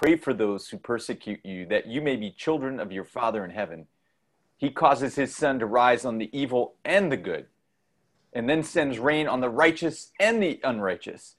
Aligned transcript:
Pray 0.00 0.14
for 0.16 0.32
those 0.32 0.68
who 0.68 0.78
persecute 0.78 1.40
you, 1.44 1.66
that 1.66 1.88
you 1.88 2.00
may 2.00 2.14
be 2.14 2.30
children 2.30 2.78
of 2.78 2.92
your 2.92 3.02
Father 3.02 3.44
in 3.44 3.50
heaven. 3.50 3.88
He 4.56 4.70
causes 4.70 5.16
his 5.16 5.34
sun 5.34 5.58
to 5.58 5.66
rise 5.66 6.04
on 6.04 6.18
the 6.18 6.30
evil 6.32 6.76
and 6.84 7.10
the 7.10 7.16
good, 7.16 7.46
and 8.32 8.48
then 8.48 8.62
sends 8.62 9.00
rain 9.00 9.26
on 9.26 9.40
the 9.40 9.50
righteous 9.50 10.12
and 10.20 10.40
the 10.40 10.60
unrighteous. 10.62 11.34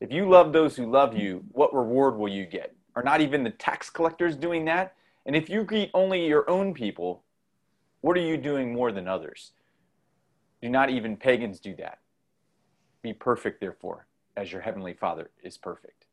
If 0.00 0.10
you 0.14 0.26
love 0.26 0.54
those 0.54 0.76
who 0.76 0.90
love 0.90 1.14
you, 1.14 1.44
what 1.52 1.74
reward 1.74 2.16
will 2.16 2.30
you 2.30 2.46
get? 2.46 2.74
Are 2.96 3.02
not 3.02 3.20
even 3.20 3.44
the 3.44 3.50
tax 3.50 3.90
collectors 3.90 4.34
doing 4.34 4.64
that? 4.64 4.94
And 5.26 5.36
if 5.36 5.50
you 5.50 5.62
greet 5.62 5.90
only 5.92 6.26
your 6.26 6.48
own 6.48 6.72
people, 6.72 7.22
what 8.00 8.16
are 8.16 8.26
you 8.26 8.38
doing 8.38 8.72
more 8.72 8.92
than 8.92 9.08
others? 9.08 9.52
Do 10.62 10.70
not 10.70 10.88
even 10.88 11.18
pagans 11.18 11.60
do 11.60 11.76
that. 11.76 11.98
Be 13.02 13.12
perfect, 13.12 13.60
therefore, 13.60 14.06
as 14.38 14.50
your 14.50 14.62
heavenly 14.62 14.94
Father 14.94 15.28
is 15.42 15.58
perfect. 15.58 16.06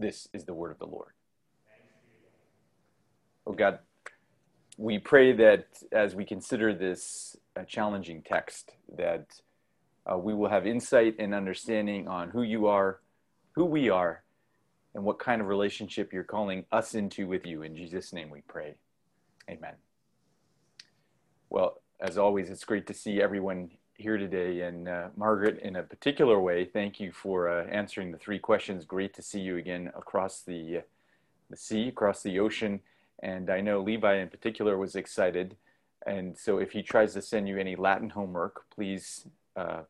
This 0.00 0.28
is 0.32 0.44
the 0.44 0.54
word 0.54 0.70
of 0.72 0.78
the 0.78 0.86
Lord. 0.86 1.12
Oh 3.46 3.52
God, 3.52 3.80
we 4.78 4.98
pray 4.98 5.34
that 5.34 5.66
as 5.92 6.14
we 6.14 6.24
consider 6.24 6.72
this 6.72 7.36
uh, 7.54 7.64
challenging 7.64 8.22
text, 8.22 8.72
that 8.96 9.26
uh, 10.10 10.16
we 10.16 10.32
will 10.32 10.48
have 10.48 10.66
insight 10.66 11.16
and 11.18 11.34
understanding 11.34 12.08
on 12.08 12.30
who 12.30 12.40
you 12.40 12.66
are, 12.66 13.00
who 13.52 13.66
we 13.66 13.90
are, 13.90 14.22
and 14.94 15.04
what 15.04 15.18
kind 15.18 15.42
of 15.42 15.48
relationship 15.48 16.14
you're 16.14 16.24
calling 16.24 16.64
us 16.72 16.94
into 16.94 17.26
with 17.26 17.44
you. 17.44 17.62
In 17.62 17.76
Jesus' 17.76 18.10
name 18.10 18.30
we 18.30 18.40
pray. 18.48 18.76
Amen. 19.50 19.74
Well, 21.50 21.82
as 22.00 22.16
always, 22.16 22.48
it's 22.48 22.64
great 22.64 22.86
to 22.86 22.94
see 22.94 23.20
everyone 23.20 23.72
here 24.00 24.16
today. 24.16 24.62
And 24.62 24.88
uh, 24.88 25.08
Margaret, 25.16 25.60
in 25.62 25.76
a 25.76 25.82
particular 25.82 26.40
way, 26.40 26.64
thank 26.64 26.98
you 26.98 27.12
for 27.12 27.48
uh, 27.48 27.66
answering 27.66 28.10
the 28.10 28.18
three 28.18 28.38
questions. 28.38 28.84
Great 28.84 29.14
to 29.14 29.22
see 29.22 29.40
you 29.40 29.56
again 29.56 29.92
across 29.94 30.42
the, 30.42 30.78
uh, 30.78 30.80
the 31.50 31.56
sea, 31.56 31.88
across 31.88 32.22
the 32.22 32.38
ocean. 32.38 32.80
And 33.22 33.50
I 33.50 33.60
know 33.60 33.80
Levi 33.80 34.16
in 34.16 34.28
particular 34.28 34.78
was 34.78 34.96
excited. 34.96 35.56
And 36.06 36.36
so 36.36 36.58
if 36.58 36.72
he 36.72 36.82
tries 36.82 37.12
to 37.14 37.22
send 37.22 37.48
you 37.48 37.58
any 37.58 37.76
Latin 37.76 38.10
homework, 38.10 38.64
please 38.70 39.26
uh, 39.54 39.82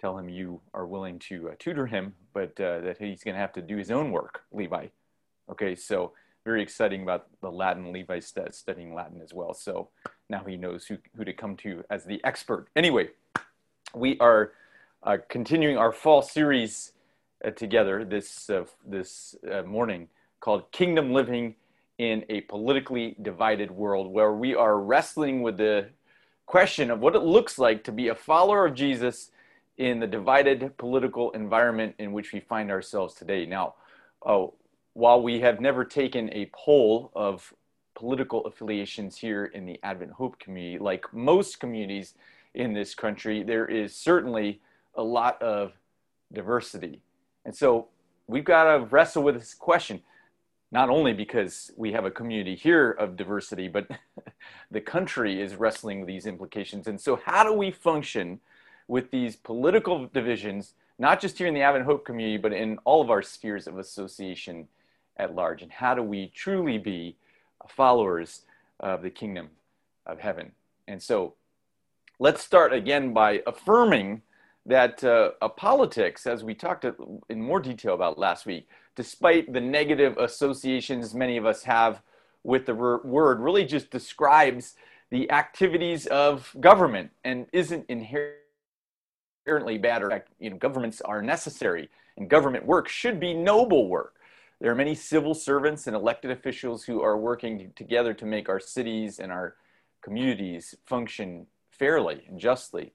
tell 0.00 0.18
him 0.18 0.28
you 0.28 0.60
are 0.72 0.86
willing 0.86 1.18
to 1.20 1.50
uh, 1.50 1.54
tutor 1.58 1.86
him, 1.86 2.14
but 2.32 2.56
that 2.56 2.96
he's 2.98 3.22
going 3.22 3.34
to 3.34 3.40
have 3.40 3.52
to 3.52 3.62
do 3.62 3.76
his 3.76 3.90
own 3.90 4.10
work, 4.10 4.42
Levi. 4.52 4.88
Okay, 5.48 5.76
so 5.76 6.12
very 6.44 6.62
exciting 6.62 7.02
about 7.02 7.26
the 7.40 7.50
Latin, 7.50 7.92
Levi 7.92 8.18
studying 8.18 8.94
Latin 8.94 9.20
as 9.22 9.32
well. 9.32 9.54
So 9.54 9.88
now 10.28 10.42
he 10.44 10.56
knows 10.56 10.86
who, 10.86 10.98
who 11.16 11.24
to 11.24 11.32
come 11.32 11.56
to 11.58 11.84
as 11.90 12.04
the 12.04 12.20
expert. 12.24 12.68
Anyway, 12.76 13.10
we 13.94 14.18
are 14.18 14.52
uh, 15.02 15.18
continuing 15.28 15.76
our 15.76 15.92
fall 15.92 16.22
series 16.22 16.92
uh, 17.44 17.50
together 17.50 18.04
this, 18.04 18.50
uh, 18.50 18.64
this 18.86 19.36
uh, 19.50 19.62
morning 19.62 20.08
called 20.40 20.70
Kingdom 20.72 21.12
Living 21.12 21.54
in 21.98 22.24
a 22.28 22.40
Politically 22.42 23.16
Divided 23.22 23.70
World, 23.70 24.12
where 24.12 24.32
we 24.32 24.54
are 24.54 24.80
wrestling 24.80 25.42
with 25.42 25.56
the 25.56 25.86
question 26.46 26.90
of 26.90 27.00
what 27.00 27.14
it 27.14 27.22
looks 27.22 27.58
like 27.58 27.84
to 27.84 27.92
be 27.92 28.08
a 28.08 28.14
follower 28.14 28.66
of 28.66 28.74
Jesus 28.74 29.30
in 29.78 30.00
the 30.00 30.06
divided 30.06 30.76
political 30.76 31.30
environment 31.32 31.94
in 31.98 32.12
which 32.12 32.32
we 32.32 32.40
find 32.40 32.70
ourselves 32.70 33.14
today. 33.14 33.46
Now, 33.46 33.74
oh, 34.24 34.54
while 34.92 35.22
we 35.22 35.40
have 35.40 35.60
never 35.60 35.84
taken 35.84 36.32
a 36.32 36.50
poll 36.52 37.10
of 37.14 37.52
political 37.94 38.44
affiliations 38.46 39.16
here 39.16 39.46
in 39.46 39.66
the 39.66 39.78
Advent 39.82 40.12
Hope 40.12 40.38
community, 40.38 40.78
like 40.78 41.12
most 41.12 41.60
communities 41.60 42.14
in 42.54 42.72
this 42.72 42.94
country, 42.94 43.42
there 43.42 43.66
is 43.66 43.94
certainly 43.94 44.60
a 44.94 45.02
lot 45.02 45.40
of 45.42 45.72
diversity. 46.32 47.00
And 47.44 47.54
so 47.54 47.88
we've 48.26 48.44
got 48.44 48.64
to 48.64 48.84
wrestle 48.86 49.22
with 49.22 49.36
this 49.36 49.54
question, 49.54 50.02
not 50.70 50.90
only 50.90 51.12
because 51.12 51.70
we 51.76 51.92
have 51.92 52.04
a 52.04 52.10
community 52.10 52.54
here 52.54 52.90
of 52.92 53.16
diversity, 53.16 53.68
but 53.68 53.88
the 54.70 54.80
country 54.80 55.40
is 55.40 55.56
wrestling 55.56 56.00
with 56.00 56.08
these 56.08 56.26
implications. 56.26 56.86
And 56.86 57.00
so, 57.00 57.20
how 57.24 57.44
do 57.44 57.52
we 57.52 57.70
function 57.70 58.40
with 58.86 59.10
these 59.10 59.36
political 59.36 60.06
divisions, 60.06 60.74
not 60.98 61.20
just 61.20 61.38
here 61.38 61.46
in 61.46 61.54
the 61.54 61.62
Advent 61.62 61.84
Hope 61.84 62.04
community, 62.04 62.38
but 62.38 62.52
in 62.52 62.78
all 62.84 63.00
of 63.00 63.10
our 63.10 63.22
spheres 63.22 63.66
of 63.66 63.78
association 63.78 64.68
at 65.16 65.34
large? 65.34 65.62
And 65.62 65.72
how 65.72 65.94
do 65.94 66.02
we 66.02 66.28
truly 66.34 66.78
be 66.78 67.16
followers 67.68 68.42
of 68.80 69.02
the 69.02 69.10
kingdom 69.10 69.50
of 70.06 70.18
heaven? 70.18 70.52
And 70.86 71.02
so, 71.02 71.34
let's 72.18 72.42
start 72.42 72.72
again 72.72 73.12
by 73.12 73.42
affirming 73.46 74.22
that 74.66 75.04
uh, 75.04 75.30
politics, 75.56 76.26
as 76.26 76.42
we 76.42 76.54
talked 76.54 76.86
in 77.28 77.40
more 77.40 77.60
detail 77.60 77.94
about 77.94 78.18
last 78.18 78.46
week, 78.46 78.68
despite 78.96 79.52
the 79.52 79.60
negative 79.60 80.16
associations 80.18 81.14
many 81.14 81.36
of 81.36 81.44
us 81.44 81.64
have 81.64 82.00
with 82.44 82.66
the 82.66 82.74
word, 82.74 83.40
really 83.40 83.64
just 83.64 83.90
describes 83.90 84.74
the 85.10 85.30
activities 85.30 86.06
of 86.06 86.54
government 86.60 87.10
and 87.24 87.46
isn't 87.52 87.84
inherently 87.88 89.78
bad 89.78 90.02
or 90.02 90.24
you 90.38 90.50
know 90.50 90.56
governments 90.56 91.00
are 91.02 91.20
necessary 91.22 91.88
and 92.16 92.30
government 92.30 92.64
work 92.64 92.88
should 92.88 93.20
be 93.20 93.34
noble 93.34 93.88
work. 93.88 94.14
There 94.60 94.70
are 94.70 94.76
many 94.76 94.94
civil 94.94 95.34
servants 95.34 95.86
and 95.86 95.96
elected 95.96 96.30
officials 96.30 96.84
who 96.84 97.02
are 97.02 97.18
working 97.18 97.72
together 97.76 98.14
to 98.14 98.24
make 98.24 98.48
our 98.48 98.60
cities 98.60 99.18
and 99.18 99.30
our 99.30 99.56
communities 100.02 100.74
function 100.86 101.46
fairly 101.78 102.24
and 102.28 102.38
justly. 102.38 102.92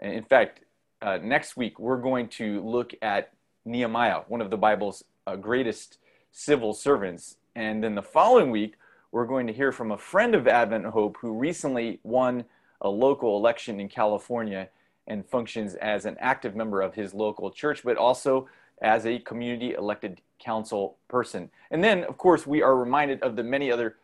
And 0.00 0.12
in 0.12 0.24
fact, 0.24 0.60
uh, 1.02 1.18
next 1.22 1.56
week 1.56 1.78
we're 1.78 2.00
going 2.00 2.28
to 2.28 2.62
look 2.62 2.92
at 3.02 3.32
Nehemiah, 3.64 4.22
one 4.28 4.40
of 4.40 4.50
the 4.50 4.56
Bible's 4.56 5.04
uh, 5.26 5.36
greatest 5.36 5.98
civil 6.32 6.74
servants. 6.74 7.36
And 7.54 7.82
then 7.82 7.94
the 7.94 8.02
following 8.02 8.50
week, 8.50 8.74
we're 9.12 9.26
going 9.26 9.46
to 9.46 9.52
hear 9.52 9.70
from 9.70 9.92
a 9.92 9.98
friend 9.98 10.34
of 10.34 10.48
Advent 10.48 10.86
Hope 10.86 11.16
who 11.20 11.32
recently 11.32 12.00
won 12.02 12.44
a 12.80 12.88
local 12.88 13.36
election 13.36 13.78
in 13.78 13.88
California 13.88 14.68
and 15.06 15.24
functions 15.24 15.74
as 15.76 16.04
an 16.04 16.16
active 16.18 16.56
member 16.56 16.80
of 16.80 16.94
his 16.94 17.14
local 17.14 17.50
church, 17.50 17.82
but 17.84 17.96
also 17.96 18.48
as 18.82 19.06
a 19.06 19.18
community 19.20 19.72
elected 19.72 20.20
council 20.38 20.96
person. 21.08 21.50
And 21.70 21.82
then, 21.82 22.04
of 22.04 22.18
course, 22.18 22.46
we 22.46 22.62
are 22.62 22.76
reminded 22.76 23.22
of 23.22 23.36
the 23.36 23.44
many 23.44 23.70
other 23.70 23.96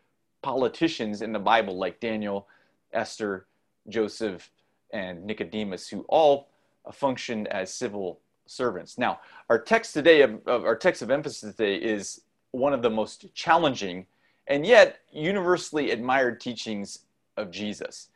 politicians 0.42 1.22
in 1.22 1.32
the 1.32 1.38
Bible, 1.38 1.76
like 1.76 2.00
Daniel, 2.00 2.46
Esther, 2.92 3.46
Joseph, 3.90 4.50
and 4.92 5.24
Nicodemus, 5.24 5.88
who 5.88 6.04
all 6.08 6.48
functioned 6.92 7.48
as 7.48 7.72
civil 7.72 8.20
servants. 8.46 8.98
Now, 8.98 9.20
our 9.48 9.58
text 9.58 9.94
today, 9.94 10.22
of, 10.22 10.46
our 10.46 10.76
text 10.76 11.02
of 11.02 11.10
emphasis 11.10 11.54
today, 11.54 11.76
is 11.76 12.22
one 12.52 12.72
of 12.72 12.82
the 12.82 12.90
most 12.90 13.32
challenging 13.34 14.06
and 14.46 14.66
yet 14.66 14.98
universally 15.12 15.92
admired 15.92 16.40
teachings 16.40 17.00
of 17.36 17.50
Jesus. 17.50 18.08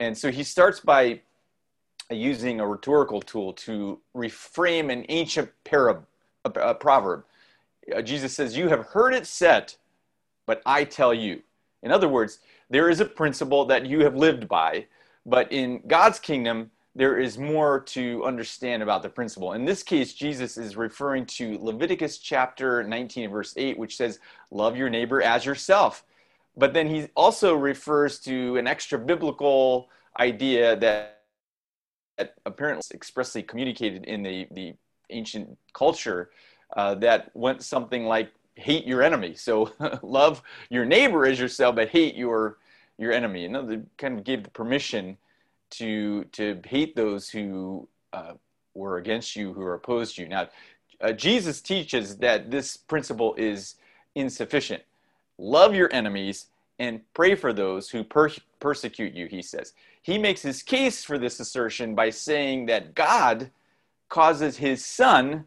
And 0.00 0.16
so 0.16 0.30
he 0.30 0.42
starts 0.42 0.80
by 0.80 1.20
using 2.10 2.60
a 2.60 2.66
rhetorical 2.66 3.22
tool 3.22 3.52
to 3.52 4.00
reframe 4.16 4.92
an 4.92 5.04
ancient 5.08 5.50
parab- 5.64 6.04
a 6.44 6.74
proverb. 6.74 7.24
Uh, 7.94 8.02
Jesus 8.02 8.34
says, 8.34 8.56
You 8.56 8.68
have 8.68 8.86
heard 8.86 9.14
it 9.14 9.26
said, 9.26 9.74
but 10.46 10.62
I 10.64 10.84
tell 10.84 11.12
you. 11.12 11.42
In 11.82 11.92
other 11.92 12.08
words, 12.08 12.40
there 12.70 12.90
is 12.90 13.00
a 13.00 13.04
principle 13.04 13.64
that 13.66 13.86
you 13.86 14.00
have 14.00 14.16
lived 14.16 14.48
by 14.48 14.86
but 15.28 15.52
in 15.52 15.82
God's 15.86 16.18
kingdom, 16.18 16.70
there 16.94 17.18
is 17.18 17.36
more 17.36 17.80
to 17.80 18.24
understand 18.24 18.82
about 18.82 19.02
the 19.02 19.10
principle. 19.10 19.52
In 19.52 19.66
this 19.66 19.82
case, 19.82 20.14
Jesus 20.14 20.56
is 20.56 20.74
referring 20.74 21.26
to 21.26 21.58
Leviticus 21.60 22.16
chapter 22.18 22.82
19, 22.82 23.30
verse 23.30 23.52
8, 23.56 23.78
which 23.78 23.96
says, 23.96 24.18
Love 24.50 24.76
your 24.76 24.88
neighbor 24.88 25.22
as 25.22 25.44
yourself. 25.44 26.02
But 26.56 26.72
then 26.72 26.88
he 26.88 27.08
also 27.14 27.54
refers 27.54 28.18
to 28.20 28.56
an 28.56 28.66
extra 28.66 28.98
biblical 28.98 29.90
idea 30.18 30.76
that, 30.76 31.20
that 32.16 32.34
apparently 32.46 32.82
expressly 32.94 33.42
communicated 33.42 34.06
in 34.06 34.22
the, 34.22 34.48
the 34.50 34.74
ancient 35.10 35.56
culture 35.74 36.30
uh, 36.74 36.94
that 36.96 37.30
went 37.34 37.62
something 37.62 38.06
like 38.06 38.32
hate 38.54 38.86
your 38.86 39.02
enemy. 39.02 39.34
So 39.34 39.72
love 40.02 40.42
your 40.70 40.86
neighbor 40.86 41.26
as 41.26 41.38
yourself, 41.38 41.76
but 41.76 41.90
hate 41.90 42.16
your 42.16 42.56
your 42.98 43.12
enemy. 43.12 43.42
You 43.42 43.48
know, 43.48 43.66
they 43.66 43.80
kind 43.96 44.18
of 44.18 44.24
gave 44.24 44.42
the 44.44 44.50
permission 44.50 45.16
to 45.70 46.24
to 46.32 46.60
hate 46.64 46.96
those 46.96 47.28
who 47.28 47.88
uh, 48.12 48.34
were 48.74 48.98
against 48.98 49.36
you, 49.36 49.52
who 49.52 49.62
are 49.62 49.74
opposed 49.74 50.18
you. 50.18 50.28
Now, 50.28 50.48
uh, 51.00 51.12
Jesus 51.12 51.60
teaches 51.60 52.16
that 52.18 52.50
this 52.50 52.76
principle 52.76 53.34
is 53.36 53.76
insufficient. 54.14 54.82
Love 55.38 55.74
your 55.74 55.92
enemies 55.92 56.46
and 56.78 57.00
pray 57.14 57.34
for 57.34 57.52
those 57.52 57.90
who 57.90 58.04
per- 58.04 58.30
persecute 58.60 59.14
you. 59.14 59.26
He 59.26 59.42
says 59.42 59.72
he 60.02 60.18
makes 60.18 60.42
his 60.42 60.62
case 60.62 61.04
for 61.04 61.18
this 61.18 61.38
assertion 61.40 61.94
by 61.94 62.10
saying 62.10 62.66
that 62.66 62.94
God 62.94 63.50
causes 64.08 64.56
His 64.56 64.84
Sun 64.84 65.46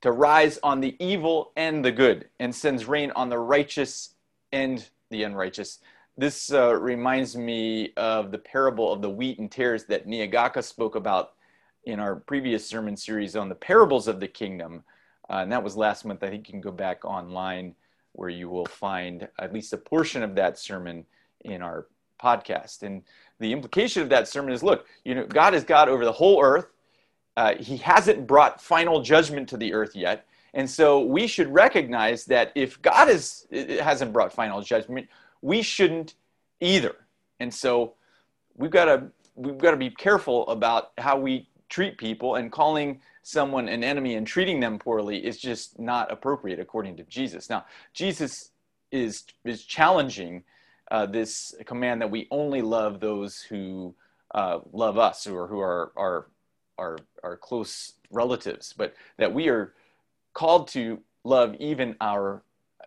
to 0.00 0.10
rise 0.10 0.58
on 0.62 0.80
the 0.80 0.96
evil 0.98 1.52
and 1.56 1.84
the 1.84 1.92
good, 1.92 2.28
and 2.40 2.54
sends 2.54 2.86
rain 2.86 3.12
on 3.14 3.28
the 3.28 3.38
righteous 3.38 4.14
and 4.50 4.88
the 5.10 5.22
unrighteous. 5.22 5.78
This 6.16 6.52
uh, 6.52 6.74
reminds 6.74 7.36
me 7.36 7.92
of 7.96 8.30
the 8.30 8.38
parable 8.38 8.92
of 8.92 9.00
the 9.00 9.10
wheat 9.10 9.38
and 9.38 9.50
tares 9.50 9.84
that 9.86 10.06
Nyagaka 10.06 10.62
spoke 10.62 10.94
about 10.94 11.32
in 11.84 11.98
our 11.98 12.16
previous 12.16 12.66
sermon 12.66 12.96
series 12.96 13.34
on 13.34 13.48
the 13.48 13.54
parables 13.54 14.08
of 14.08 14.20
the 14.20 14.28
kingdom. 14.28 14.84
Uh, 15.30 15.36
and 15.36 15.52
that 15.52 15.64
was 15.64 15.76
last 15.76 16.04
month. 16.04 16.22
I 16.22 16.28
think 16.28 16.46
you 16.48 16.52
can 16.52 16.60
go 16.60 16.70
back 16.70 17.04
online 17.04 17.74
where 18.12 18.28
you 18.28 18.48
will 18.48 18.66
find 18.66 19.26
at 19.38 19.52
least 19.52 19.72
a 19.72 19.78
portion 19.78 20.22
of 20.22 20.34
that 20.34 20.58
sermon 20.58 21.06
in 21.40 21.62
our 21.62 21.86
podcast. 22.22 22.82
And 22.82 23.02
the 23.40 23.52
implication 23.52 24.02
of 24.02 24.10
that 24.10 24.28
sermon 24.28 24.52
is 24.52 24.62
look, 24.62 24.86
you 25.04 25.14
know, 25.14 25.26
God 25.26 25.54
is 25.54 25.64
God 25.64 25.88
over 25.88 26.04
the 26.04 26.12
whole 26.12 26.42
earth. 26.42 26.66
Uh, 27.36 27.54
he 27.56 27.78
hasn't 27.78 28.26
brought 28.26 28.60
final 28.60 29.00
judgment 29.00 29.48
to 29.48 29.56
the 29.56 29.72
earth 29.72 29.96
yet. 29.96 30.26
And 30.54 30.68
so 30.68 31.00
we 31.00 31.26
should 31.26 31.48
recognize 31.48 32.26
that 32.26 32.52
if 32.54 32.80
God 32.82 33.08
is, 33.08 33.46
hasn't 33.80 34.12
brought 34.12 34.34
final 34.34 34.60
judgment, 34.60 35.08
we 35.42 35.62
shouldn't 35.62 36.14
either. 36.60 36.96
And 37.40 37.52
so 37.52 37.94
we've 38.56 38.70
got 38.70 38.86
to 38.86 39.08
we've 39.34 39.58
got 39.58 39.72
to 39.72 39.76
be 39.76 39.90
careful 39.90 40.46
about 40.48 40.92
how 40.98 41.18
we 41.18 41.48
treat 41.68 41.98
people 41.98 42.36
and 42.36 42.52
calling 42.52 43.00
someone 43.22 43.68
an 43.68 43.84
enemy 43.84 44.14
and 44.14 44.26
treating 44.26 44.60
them 44.60 44.78
poorly 44.78 45.24
is 45.24 45.38
just 45.38 45.78
not 45.78 46.12
appropriate 46.12 46.60
according 46.60 46.96
to 46.96 47.02
Jesus. 47.04 47.48
Now, 47.48 47.64
Jesus 47.94 48.50
is 48.90 49.24
is 49.44 49.64
challenging 49.64 50.44
uh, 50.90 51.06
this 51.06 51.54
command 51.64 52.02
that 52.02 52.10
we 52.10 52.28
only 52.30 52.62
love 52.62 53.00
those 53.00 53.36
who 53.48 53.94
uh, 54.34 54.58
love 54.72 54.98
us 54.98 55.26
or 55.26 55.48
who 55.48 55.60
are 55.60 55.92
our 55.96 56.26
our 56.78 56.98
our 57.22 57.36
close 57.36 57.94
relatives, 58.10 58.74
but 58.76 58.94
that 59.18 59.32
we 59.32 59.48
are 59.48 59.72
called 60.34 60.68
to 60.68 61.00
love 61.24 61.54
even 61.58 61.96
our 62.00 62.42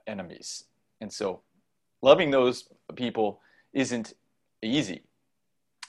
enemies. 0.06 0.66
And 1.02 1.12
so, 1.12 1.42
loving 2.06 2.30
those 2.30 2.70
people 2.96 3.42
isn't 3.74 4.14
easy. 4.62 5.02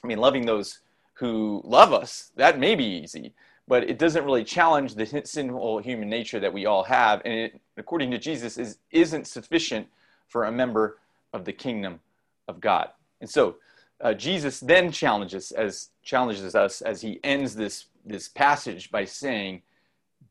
I 0.02 0.06
mean, 0.06 0.18
loving 0.18 0.46
those 0.46 0.80
who 1.14 1.60
love 1.62 1.92
us, 1.92 2.32
that 2.36 2.58
may 2.58 2.74
be 2.74 2.84
easy, 2.84 3.34
but 3.68 3.88
it 3.90 3.98
doesn't 3.98 4.24
really 4.24 4.44
challenge 4.44 4.94
the 4.94 5.06
sinful 5.24 5.78
human 5.78 6.08
nature 6.08 6.40
that 6.40 6.52
we 6.52 6.64
all 6.64 6.84
have. 6.84 7.20
And 7.26 7.34
it, 7.34 7.60
according 7.76 8.10
to 8.12 8.18
Jesus, 8.18 8.56
is, 8.56 8.78
isn't 8.90 9.26
sufficient 9.26 9.88
for 10.28 10.44
a 10.44 10.52
member 10.52 10.98
of 11.34 11.44
the 11.44 11.52
kingdom 11.52 12.00
of 12.48 12.60
God. 12.60 12.88
And 13.20 13.28
so 13.28 13.56
uh, 14.00 14.14
Jesus 14.14 14.60
then 14.60 14.90
challenges 14.90 15.52
as 15.52 15.90
challenges 16.02 16.54
us 16.54 16.80
as 16.82 17.00
he 17.02 17.20
ends 17.24 17.54
this 17.54 17.86
this 18.04 18.28
passage 18.28 18.90
by 18.92 19.04
saying, 19.04 19.62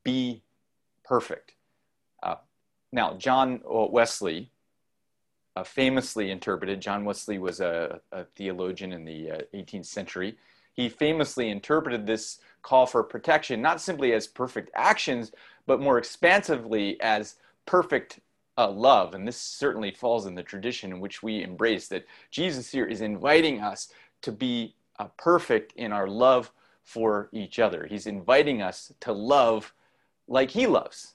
"Be 0.02 0.42
perfect." 1.04 1.52
Uh, 2.22 2.36
now, 2.92 3.14
John 3.14 3.60
Wesley 3.64 4.50
uh, 5.56 5.64
famously 5.64 6.30
interpreted. 6.30 6.80
John 6.80 7.04
Wesley 7.04 7.38
was 7.38 7.60
a, 7.60 8.00
a 8.12 8.24
theologian 8.36 8.92
in 8.92 9.04
the 9.04 9.46
18th 9.54 9.80
uh, 9.80 9.82
century 9.82 10.36
he 10.76 10.90
famously 10.90 11.48
interpreted 11.48 12.06
this 12.06 12.38
call 12.62 12.86
for 12.86 13.02
protection 13.02 13.62
not 13.62 13.80
simply 13.80 14.12
as 14.12 14.26
perfect 14.26 14.70
actions, 14.74 15.32
but 15.66 15.80
more 15.80 15.98
expansively 15.98 17.00
as 17.00 17.36
perfect 17.64 18.20
uh, 18.58 18.70
love. 18.70 19.14
And 19.14 19.26
this 19.26 19.38
certainly 19.38 19.90
falls 19.90 20.26
in 20.26 20.34
the 20.34 20.42
tradition 20.42 20.92
in 20.92 21.00
which 21.00 21.22
we 21.22 21.42
embrace 21.42 21.88
that 21.88 22.06
Jesus 22.30 22.70
here 22.70 22.86
is 22.86 23.00
inviting 23.00 23.60
us 23.60 23.88
to 24.22 24.32
be 24.32 24.74
uh, 24.98 25.06
perfect 25.16 25.72
in 25.76 25.92
our 25.92 26.06
love 26.06 26.52
for 26.84 27.28
each 27.32 27.58
other. 27.58 27.86
He's 27.86 28.06
inviting 28.06 28.62
us 28.62 28.92
to 29.00 29.12
love 29.12 29.72
like 30.28 30.50
he 30.50 30.66
loves. 30.66 31.14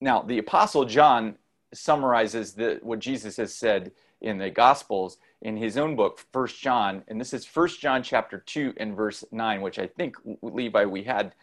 Now, 0.00 0.22
the 0.22 0.38
Apostle 0.38 0.84
John 0.84 1.36
summarizes 1.72 2.54
the, 2.54 2.78
what 2.82 2.98
Jesus 2.98 3.36
has 3.36 3.54
said 3.54 3.92
in 4.20 4.38
the 4.38 4.50
Gospels 4.50 5.18
in 5.42 5.56
his 5.56 5.76
own 5.76 5.94
book, 5.94 6.20
First 6.32 6.60
John, 6.60 7.04
and 7.06 7.20
this 7.20 7.32
is 7.32 7.44
First 7.44 7.80
John 7.80 8.02
chapter 8.02 8.38
two 8.38 8.74
and 8.76 8.96
verse 8.96 9.24
nine, 9.30 9.60
which 9.60 9.78
I 9.78 9.86
think 9.86 10.16
Levi 10.42 10.84
we 10.84 11.04
had. 11.04 11.34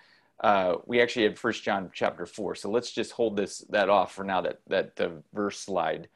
Uh, 0.42 0.76
we 0.86 1.02
actually 1.02 1.24
had 1.24 1.40
First 1.40 1.64
John 1.64 1.90
chapter 1.94 2.26
four, 2.26 2.56
so 2.56 2.70
let's 2.70 2.92
just 2.92 3.14
hold 3.14 3.38
this 3.38 3.60
that 3.70 3.88
off 3.90 4.14
for 4.14 4.26
now. 4.26 4.42
That 4.42 4.60
that 4.68 4.98
the 4.98 5.24
verse 5.34 5.58
slide 5.58 6.10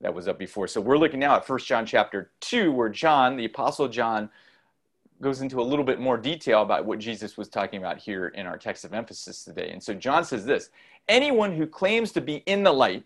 that 0.00 0.14
was 0.14 0.28
up 0.28 0.38
before. 0.38 0.68
So 0.68 0.80
we're 0.80 0.98
looking 0.98 1.18
now 1.18 1.34
at 1.34 1.44
First 1.44 1.66
John 1.66 1.84
chapter 1.84 2.30
two, 2.40 2.70
where 2.70 2.88
John, 2.88 3.36
the 3.36 3.46
Apostle 3.46 3.88
John, 3.88 4.30
goes 5.20 5.40
into 5.40 5.60
a 5.60 5.62
little 5.62 5.84
bit 5.84 5.98
more 5.98 6.16
detail 6.16 6.62
about 6.62 6.84
what 6.84 7.00
Jesus 7.00 7.36
was 7.36 7.48
talking 7.48 7.80
about 7.80 7.98
here 7.98 8.28
in 8.28 8.46
our 8.46 8.58
text 8.58 8.84
of 8.84 8.94
emphasis 8.94 9.42
today. 9.42 9.70
And 9.72 9.82
so 9.82 9.94
John 9.94 10.24
says 10.24 10.44
this: 10.44 10.70
anyone 11.08 11.52
who 11.56 11.66
claims 11.66 12.12
to 12.12 12.20
be 12.20 12.36
in 12.46 12.62
the 12.62 12.72
light 12.72 13.02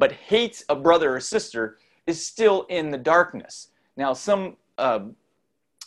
but 0.00 0.12
hates 0.12 0.64
a 0.70 0.74
brother 0.74 1.14
or 1.14 1.20
sister 1.20 1.76
is 2.06 2.26
still 2.26 2.62
in 2.70 2.90
the 2.90 2.98
darkness. 2.98 3.68
Now, 3.96 4.14
some 4.14 4.56
uh, 4.78 5.00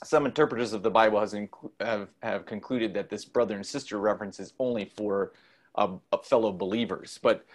some 0.03 0.25
interpreters 0.25 0.71
of 0.71 0.83
the 0.83 0.91
Bible 0.91 1.19
has 1.19 1.33
inc- 1.33 1.71
have, 1.79 2.09
have 2.21 2.45
concluded 2.45 2.93
that 2.93 3.09
this 3.09 3.25
brother 3.25 3.55
and 3.55 3.65
sister 3.65 3.97
reference 3.97 4.39
is 4.39 4.53
only 4.59 4.85
for 4.85 5.31
uh, 5.75 5.93
fellow 6.23 6.51
believers. 6.51 7.19
But 7.23 7.45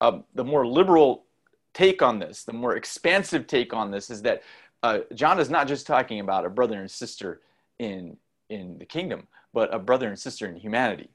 uh, 0.00 0.18
the 0.34 0.42
more 0.42 0.66
liberal 0.66 1.24
take 1.72 2.02
on 2.02 2.18
this, 2.18 2.44
the 2.44 2.52
more 2.52 2.74
expansive 2.76 3.46
take 3.46 3.72
on 3.72 3.90
this, 3.92 4.10
is 4.10 4.20
that 4.22 4.42
uh, 4.82 5.00
John 5.14 5.38
is 5.38 5.50
not 5.50 5.68
just 5.68 5.86
talking 5.86 6.18
about 6.18 6.44
a 6.44 6.50
brother 6.50 6.80
and 6.80 6.90
sister 6.90 7.40
in 7.78 8.16
in 8.50 8.78
the 8.78 8.86
kingdom, 8.86 9.28
but 9.52 9.72
a 9.72 9.78
brother 9.78 10.08
and 10.08 10.18
sister 10.18 10.46
in 10.46 10.56
humanity. 10.56 11.10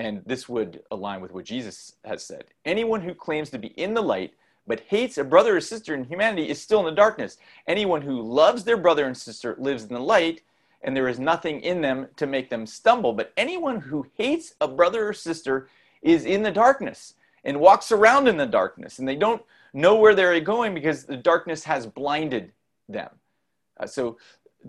And 0.00 0.22
this 0.24 0.48
would 0.48 0.82
align 0.90 1.20
with 1.20 1.30
what 1.30 1.44
Jesus 1.44 1.92
has 2.06 2.24
said. 2.24 2.44
Anyone 2.64 3.02
who 3.02 3.12
claims 3.12 3.50
to 3.50 3.58
be 3.58 3.68
in 3.68 3.92
the 3.92 4.00
light 4.00 4.32
but 4.66 4.80
hates 4.88 5.18
a 5.18 5.24
brother 5.24 5.58
or 5.58 5.60
sister 5.60 5.94
in 5.94 6.04
humanity 6.04 6.48
is 6.48 6.58
still 6.58 6.80
in 6.80 6.86
the 6.86 6.90
darkness. 6.92 7.36
Anyone 7.66 8.00
who 8.00 8.22
loves 8.22 8.64
their 8.64 8.78
brother 8.78 9.04
and 9.04 9.14
sister 9.14 9.56
lives 9.58 9.82
in 9.82 9.92
the 9.92 10.00
light, 10.00 10.40
and 10.80 10.96
there 10.96 11.06
is 11.06 11.18
nothing 11.18 11.60
in 11.60 11.82
them 11.82 12.08
to 12.16 12.26
make 12.26 12.48
them 12.48 12.64
stumble. 12.64 13.12
But 13.12 13.34
anyone 13.36 13.78
who 13.78 14.06
hates 14.16 14.54
a 14.62 14.66
brother 14.66 15.06
or 15.06 15.12
sister 15.12 15.68
is 16.00 16.24
in 16.24 16.42
the 16.42 16.50
darkness 16.50 17.12
and 17.44 17.60
walks 17.60 17.92
around 17.92 18.26
in 18.26 18.38
the 18.38 18.46
darkness, 18.46 19.00
and 19.00 19.06
they 19.06 19.16
don't 19.16 19.42
know 19.74 19.96
where 19.96 20.14
they're 20.14 20.40
going 20.40 20.72
because 20.72 21.04
the 21.04 21.16
darkness 21.16 21.62
has 21.64 21.86
blinded 21.86 22.52
them. 22.88 23.10
Uh, 23.78 23.86
so 23.86 24.16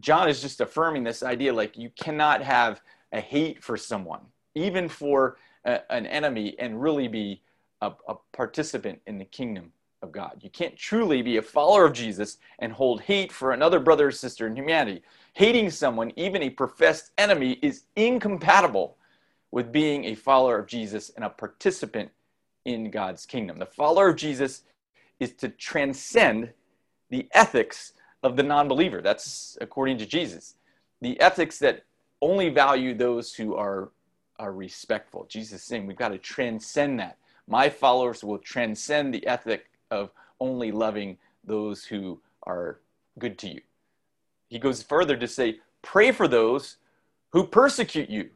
John 0.01 0.27
is 0.27 0.41
just 0.41 0.59
affirming 0.59 1.05
this 1.05 1.23
idea 1.23 1.53
like 1.53 1.77
you 1.77 1.89
cannot 1.97 2.41
have 2.41 2.81
a 3.13 3.21
hate 3.21 3.63
for 3.63 3.77
someone, 3.77 4.21
even 4.55 4.87
for 4.89 5.37
a, 5.65 5.79
an 5.91 6.05
enemy, 6.05 6.55
and 6.59 6.81
really 6.81 7.07
be 7.07 7.41
a, 7.81 7.91
a 8.07 8.15
participant 8.33 9.01
in 9.07 9.17
the 9.17 9.25
kingdom 9.25 9.71
of 10.01 10.11
God. 10.11 10.39
You 10.41 10.49
can't 10.49 10.75
truly 10.75 11.21
be 11.21 11.37
a 11.37 11.41
follower 11.41 11.85
of 11.85 11.93
Jesus 11.93 12.37
and 12.59 12.73
hold 12.73 13.01
hate 13.01 13.31
for 13.31 13.51
another 13.51 13.79
brother 13.79 14.07
or 14.07 14.11
sister 14.11 14.47
in 14.47 14.55
humanity. 14.55 15.03
Hating 15.33 15.69
someone, 15.69 16.11
even 16.15 16.41
a 16.41 16.49
professed 16.49 17.11
enemy, 17.17 17.59
is 17.61 17.83
incompatible 17.95 18.97
with 19.51 19.71
being 19.71 20.05
a 20.05 20.15
follower 20.15 20.57
of 20.59 20.67
Jesus 20.67 21.11
and 21.15 21.25
a 21.25 21.29
participant 21.29 22.09
in 22.65 22.89
God's 22.89 23.25
kingdom. 23.25 23.57
The 23.57 23.65
follower 23.65 24.09
of 24.09 24.15
Jesus 24.15 24.63
is 25.19 25.33
to 25.33 25.49
transcend 25.49 26.51
the 27.09 27.27
ethics 27.33 27.93
of 28.23 28.35
the 28.35 28.43
non 28.43 28.67
believer. 28.67 29.01
That's 29.01 29.57
according 29.61 29.97
to 29.99 30.05
Jesus. 30.05 30.55
The 31.01 31.19
ethics 31.19 31.59
that 31.59 31.83
only 32.21 32.49
value 32.49 32.93
those 32.93 33.33
who 33.33 33.55
are, 33.55 33.89
are 34.41 34.51
respectful. 34.51 35.27
Jesus 35.29 35.61
is 35.61 35.63
saying 35.63 35.85
we've 35.85 35.95
got 35.95 36.09
to 36.09 36.17
transcend 36.17 36.99
that. 36.99 37.17
My 37.47 37.69
followers 37.69 38.23
will 38.23 38.39
transcend 38.39 39.13
the 39.13 39.25
ethic 39.27 39.67
of 39.91 40.09
only 40.39 40.71
loving 40.71 41.17
those 41.43 41.85
who 41.85 42.19
are 42.47 42.79
good 43.19 43.37
to 43.37 43.47
you. 43.47 43.61
He 44.49 44.57
goes 44.57 44.81
further 44.81 45.15
to 45.15 45.27
say, 45.27 45.59
pray 45.83 46.11
for 46.11 46.27
those 46.27 46.77
who 47.29 47.45
persecute 47.45 48.09
you. 48.09 48.31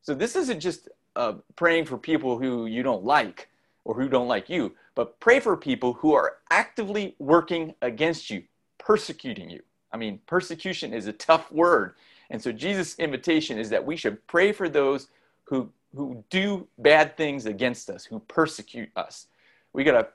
So 0.00 0.14
this 0.14 0.34
isn't 0.34 0.60
just 0.60 0.88
uh, 1.14 1.34
praying 1.56 1.84
for 1.84 1.98
people 1.98 2.38
who 2.38 2.64
you 2.64 2.82
don't 2.82 3.04
like 3.04 3.48
or 3.84 3.94
who 3.94 4.08
don't 4.08 4.28
like 4.28 4.48
you, 4.48 4.74
but 4.94 5.20
pray 5.20 5.40
for 5.40 5.58
people 5.58 5.92
who 5.92 6.14
are 6.14 6.36
actively 6.50 7.14
working 7.18 7.74
against 7.82 8.30
you, 8.30 8.44
persecuting 8.78 9.50
you. 9.50 9.60
I 9.92 9.98
mean, 9.98 10.20
persecution 10.26 10.94
is 10.94 11.06
a 11.06 11.12
tough 11.12 11.52
word. 11.52 11.96
And 12.30 12.40
so 12.40 12.50
Jesus' 12.50 12.98
invitation 12.98 13.58
is 13.58 13.68
that 13.70 13.84
we 13.84 13.96
should 13.96 14.26
pray 14.26 14.52
for 14.52 14.68
those 14.68 15.08
who, 15.50 15.68
who 15.94 16.24
do 16.30 16.66
bad 16.78 17.16
things 17.16 17.44
against 17.44 17.90
us, 17.90 18.04
who 18.04 18.20
persecute 18.20 18.88
us. 18.96 19.26
We 19.72 19.84
got 19.84 20.00
to 20.00 20.08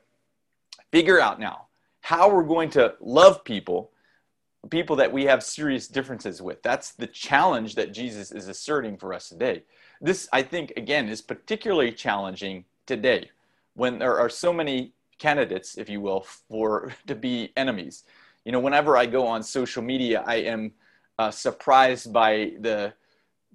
figure 0.90 1.20
out 1.20 1.38
now 1.38 1.66
how 2.00 2.30
we're 2.30 2.42
going 2.42 2.70
to 2.70 2.94
love 3.00 3.44
people, 3.44 3.90
people 4.70 4.96
that 4.96 5.12
we 5.12 5.24
have 5.24 5.44
serious 5.44 5.88
differences 5.88 6.40
with. 6.40 6.62
That's 6.62 6.92
the 6.92 7.06
challenge 7.06 7.74
that 7.74 7.92
Jesus 7.92 8.32
is 8.32 8.48
asserting 8.48 8.96
for 8.96 9.12
us 9.12 9.28
today. 9.28 9.64
This, 10.00 10.26
I 10.32 10.42
think, 10.42 10.72
again, 10.76 11.08
is 11.08 11.20
particularly 11.20 11.92
challenging 11.92 12.64
today 12.86 13.30
when 13.74 13.98
there 13.98 14.18
are 14.18 14.30
so 14.30 14.54
many 14.54 14.92
candidates, 15.18 15.76
if 15.76 15.90
you 15.90 16.00
will, 16.00 16.20
for 16.48 16.94
to 17.06 17.14
be 17.14 17.52
enemies. 17.56 18.04
You 18.46 18.52
know, 18.52 18.60
whenever 18.60 18.96
I 18.96 19.04
go 19.04 19.26
on 19.26 19.42
social 19.42 19.82
media, 19.82 20.24
I 20.26 20.36
am 20.36 20.72
uh, 21.18 21.30
surprised 21.30 22.10
by 22.10 22.52
the 22.60 22.94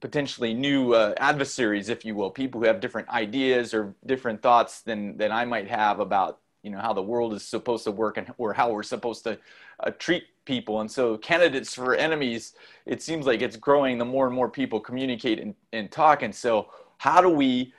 potentially 0.01 0.53
new 0.53 0.93
uh, 0.93 1.13
adversaries, 1.17 1.87
if 1.87 2.03
you 2.03 2.15
will, 2.15 2.29
people 2.29 2.59
who 2.59 2.67
have 2.67 2.81
different 2.81 3.07
ideas 3.09 3.73
or 3.73 3.93
different 4.05 4.41
thoughts 4.41 4.81
than 4.81 5.17
than 5.17 5.31
I 5.31 5.45
might 5.45 5.69
have 5.69 5.99
about 5.99 6.39
you 6.63 6.71
know 6.71 6.79
how 6.79 6.93
the 6.93 7.01
world 7.01 7.33
is 7.33 7.43
supposed 7.43 7.85
to 7.85 7.91
work 7.91 8.17
and 8.17 8.33
or 8.37 8.53
how 8.53 8.71
we're 8.71 8.83
supposed 8.83 9.23
to 9.23 9.37
uh, 9.79 9.91
treat 9.91 10.23
people. 10.45 10.81
And 10.81 10.91
so 10.91 11.17
candidates 11.17 11.73
for 11.73 11.95
enemies 11.95 12.53
it 12.85 13.01
seems 13.01 13.25
like 13.25 13.41
it's 13.41 13.57
growing 13.57 13.97
the 13.97 14.05
more 14.05 14.25
and 14.25 14.35
more 14.35 14.49
people 14.49 14.79
communicate 14.79 15.39
and, 15.39 15.55
and 15.71 15.91
talk. 15.91 16.23
And 16.23 16.33
so 16.33 16.71
how 16.97 17.21
do 17.21 17.29
we 17.29 17.73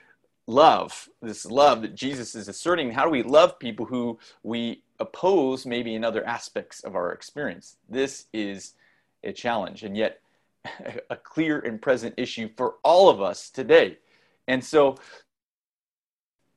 love, 0.47 1.09
this 1.21 1.45
love 1.45 1.83
that 1.83 1.95
Jesus 1.95 2.35
is 2.35 2.49
asserting, 2.49 2.91
how 2.91 3.05
do 3.05 3.11
we 3.11 3.23
love 3.23 3.59
people 3.59 3.87
who 3.87 4.19
we 4.43 4.83
oppose 5.01 5.67
maybe 5.67 5.95
in 5.95 6.05
other 6.05 6.25
aspects 6.25 6.83
of 6.85 6.95
our 6.95 7.13
experience? 7.13 7.77
This 7.89 8.27
is 8.33 8.75
a 9.25 9.33
challenge, 9.33 9.83
and 9.85 9.97
yet 9.97 10.22
a 11.11 11.17
clear 11.17 11.61
and 11.61 11.81
present 11.81 12.15
issue 12.17 12.49
for 12.57 12.77
all 12.83 13.09
of 13.09 13.21
us 13.21 13.51
today. 13.51 13.99
And 14.49 14.65
so 14.65 14.97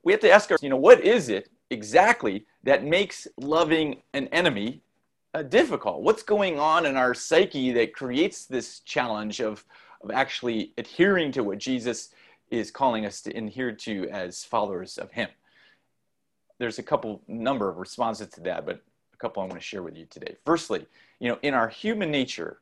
we 0.03 0.11
have 0.11 0.21
to 0.21 0.31
ask 0.31 0.45
ourselves, 0.45 0.63
you 0.63 0.69
know, 0.69 0.77
what 0.77 1.01
is 1.01 1.29
it 1.29 1.49
exactly 1.69 2.45
that 2.63 2.83
makes 2.83 3.27
loving 3.37 4.01
an 4.13 4.27
enemy 4.27 4.81
uh, 5.33 5.41
difficult? 5.43 6.01
What's 6.01 6.23
going 6.23 6.59
on 6.59 6.85
in 6.85 6.95
our 6.95 7.13
psyche 7.13 7.71
that 7.73 7.93
creates 7.93 8.45
this 8.45 8.79
challenge 8.81 9.41
of, 9.41 9.65
of 10.01 10.11
actually 10.11 10.73
adhering 10.77 11.31
to 11.33 11.43
what 11.43 11.57
Jesus 11.57 12.09
is 12.51 12.69
calling 12.69 13.05
us 13.05 13.21
to 13.21 13.35
adhere 13.35 13.71
to 13.71 14.07
as 14.09 14.43
followers 14.43 14.97
of 14.97 15.11
Him? 15.11 15.29
There's 16.59 16.79
a 16.79 16.83
couple 16.83 17.21
number 17.27 17.67
of 17.67 17.77
responses 17.77 18.29
to 18.29 18.41
that, 18.41 18.65
but 18.65 18.81
a 19.13 19.17
couple 19.17 19.43
I 19.43 19.47
want 19.47 19.59
to 19.59 19.65
share 19.65 19.83
with 19.83 19.97
you 19.97 20.05
today. 20.05 20.35
Firstly, 20.45 20.85
you 21.19 21.29
know, 21.29 21.39
in 21.41 21.53
our 21.53 21.67
human 21.67 22.11
nature, 22.11 22.59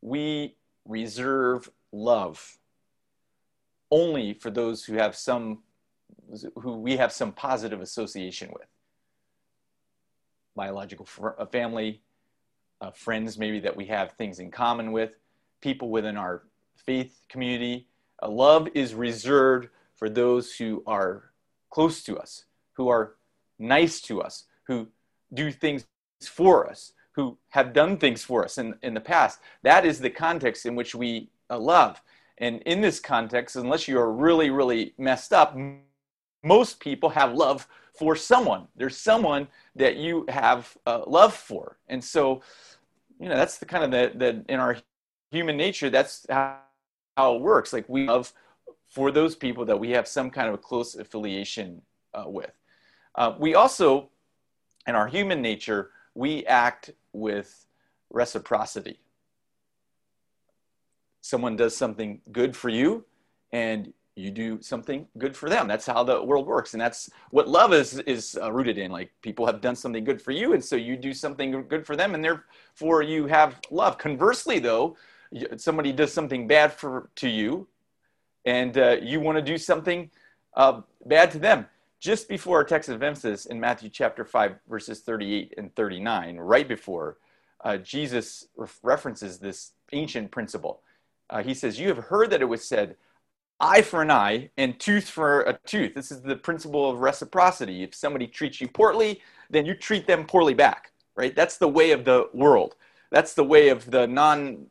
we 0.00 0.56
reserve 0.86 1.68
love 1.92 2.58
only 3.90 4.34
for 4.34 4.50
those 4.50 4.84
who 4.84 4.94
have 4.94 5.14
some 5.14 5.62
who 6.56 6.78
we 6.78 6.96
have 6.96 7.12
some 7.12 7.32
positive 7.32 7.80
association 7.80 8.50
with. 8.52 8.66
Biological 10.54 11.06
family 11.50 12.02
uh, 12.80 12.90
friends 12.90 13.38
maybe 13.38 13.60
that 13.60 13.76
we 13.76 13.86
have 13.86 14.12
things 14.12 14.38
in 14.38 14.50
common 14.50 14.92
with 14.92 15.12
people 15.60 15.90
within 15.90 16.16
our 16.16 16.44
faith 16.76 17.20
community. 17.28 17.88
Uh, 18.22 18.28
love 18.28 18.68
is 18.74 18.94
reserved 18.94 19.68
for 19.94 20.08
those 20.08 20.54
who 20.54 20.82
are 20.86 21.30
close 21.70 22.02
to 22.02 22.16
us 22.18 22.44
who 22.74 22.88
are 22.88 23.16
nice 23.58 24.00
to 24.00 24.20
us 24.20 24.44
who 24.66 24.88
do 25.32 25.50
things 25.50 25.86
for 26.22 26.68
us 26.68 26.92
who 27.16 27.36
have 27.48 27.72
done 27.72 27.96
things 27.96 28.22
for 28.22 28.44
us 28.44 28.58
in, 28.58 28.74
in 28.82 28.94
the 28.94 29.00
past 29.00 29.40
that 29.62 29.84
is 29.84 29.98
the 29.98 30.10
context 30.10 30.64
in 30.66 30.76
which 30.76 30.94
we 30.94 31.28
uh, 31.50 31.58
love 31.58 32.00
and 32.38 32.62
in 32.62 32.80
this 32.80 33.00
context 33.00 33.56
unless 33.56 33.88
you 33.88 33.98
are 33.98 34.12
really 34.12 34.50
really 34.50 34.94
messed 34.98 35.32
up 35.32 35.56
most 36.46 36.78
people 36.78 37.08
have 37.10 37.34
love 37.34 37.66
for 37.98 38.14
someone. 38.14 38.68
There's 38.76 38.96
someone 38.96 39.48
that 39.74 39.96
you 39.96 40.24
have 40.28 40.76
uh, 40.86 41.02
love 41.06 41.34
for, 41.34 41.78
and 41.88 42.02
so 42.02 42.42
you 43.18 43.28
know 43.28 43.36
that's 43.36 43.58
the 43.58 43.66
kind 43.66 43.84
of 43.84 43.90
the, 43.90 44.18
the 44.18 44.44
in 44.52 44.60
our 44.60 44.76
human 45.30 45.56
nature. 45.56 45.90
That's 45.90 46.26
how, 46.28 46.58
how 47.16 47.36
it 47.36 47.40
works. 47.40 47.72
Like 47.72 47.88
we 47.88 48.06
love 48.06 48.32
for 48.88 49.10
those 49.10 49.34
people 49.34 49.64
that 49.64 49.78
we 49.78 49.90
have 49.90 50.06
some 50.06 50.30
kind 50.30 50.48
of 50.48 50.54
a 50.54 50.58
close 50.58 50.94
affiliation 50.94 51.82
uh, 52.14 52.24
with. 52.26 52.52
Uh, 53.14 53.34
we 53.38 53.54
also, 53.54 54.10
in 54.86 54.94
our 54.94 55.08
human 55.08 55.42
nature, 55.42 55.90
we 56.16 56.46
act 56.46 56.90
with 57.12 57.66
reciprocity. 58.10 58.98
Someone 61.20 61.56
does 61.56 61.76
something 61.76 62.20
good 62.32 62.56
for 62.56 62.68
you, 62.68 63.04
and 63.52 63.92
you 64.14 64.30
do 64.30 64.62
something 64.62 65.06
good 65.18 65.36
for 65.36 65.50
them. 65.50 65.68
That's 65.68 65.84
how 65.84 66.02
the 66.02 66.22
world 66.22 66.46
works, 66.46 66.72
and 66.72 66.80
that's 66.80 67.10
what 67.30 67.48
love 67.48 67.74
is 67.74 67.98
is 68.00 68.38
uh, 68.40 68.50
rooted 68.50 68.78
in. 68.78 68.90
Like 68.90 69.10
people 69.20 69.44
have 69.44 69.60
done 69.60 69.76
something 69.76 70.04
good 70.04 70.22
for 70.22 70.30
you, 70.30 70.54
and 70.54 70.64
so 70.64 70.74
you 70.74 70.96
do 70.96 71.12
something 71.12 71.66
good 71.68 71.84
for 71.86 71.96
them, 71.96 72.14
and 72.14 72.24
therefore 72.24 73.02
you 73.02 73.26
have 73.26 73.60
love. 73.70 73.98
Conversely, 73.98 74.58
though, 74.58 74.96
somebody 75.58 75.92
does 75.92 76.12
something 76.12 76.46
bad 76.46 76.72
for 76.72 77.10
to 77.16 77.28
you, 77.28 77.68
and 78.46 78.78
uh, 78.78 78.96
you 79.02 79.20
want 79.20 79.36
to 79.36 79.42
do 79.42 79.58
something 79.58 80.10
uh, 80.56 80.80
bad 81.04 81.30
to 81.32 81.38
them. 81.38 81.66
Just 82.06 82.28
before 82.28 82.58
our 82.58 82.64
text 82.64 82.88
of 82.88 83.02
emphasis 83.02 83.46
in 83.46 83.58
Matthew 83.58 83.88
chapter 83.88 84.24
five, 84.24 84.60
verses 84.68 85.00
thirty-eight 85.00 85.54
and 85.58 85.74
thirty-nine, 85.74 86.36
right 86.36 86.68
before 86.68 87.16
uh, 87.64 87.78
Jesus 87.78 88.46
references 88.84 89.40
this 89.40 89.72
ancient 89.92 90.30
principle. 90.30 90.82
Uh, 91.28 91.42
he 91.42 91.52
says, 91.52 91.80
"You 91.80 91.88
have 91.88 91.98
heard 91.98 92.30
that 92.30 92.40
it 92.40 92.44
was 92.44 92.64
said." 92.64 92.94
eye 93.58 93.82
for 93.82 94.02
an 94.02 94.10
eye 94.10 94.50
and 94.56 94.78
tooth 94.78 95.08
for 95.08 95.40
a 95.42 95.58
tooth. 95.66 95.94
This 95.94 96.12
is 96.12 96.20
the 96.20 96.36
principle 96.36 96.88
of 96.90 97.00
reciprocity. 97.00 97.82
If 97.82 97.92
somebody 97.94 98.28
treats 98.28 98.60
you 98.60 98.68
poorly, 98.68 99.20
then 99.50 99.66
you 99.66 99.74
treat 99.74 100.06
them 100.06 100.26
poorly 100.26 100.54
back, 100.54 100.92
right? 101.16 101.34
That's 101.34 101.56
the 101.56 101.66
way 101.66 101.90
of 101.90 102.04
the 102.04 102.28
world. 102.34 102.76
That's 103.10 103.34
the 103.34 103.42
way 103.42 103.70
of 103.70 103.90
the 103.90 104.06
non 104.06 104.66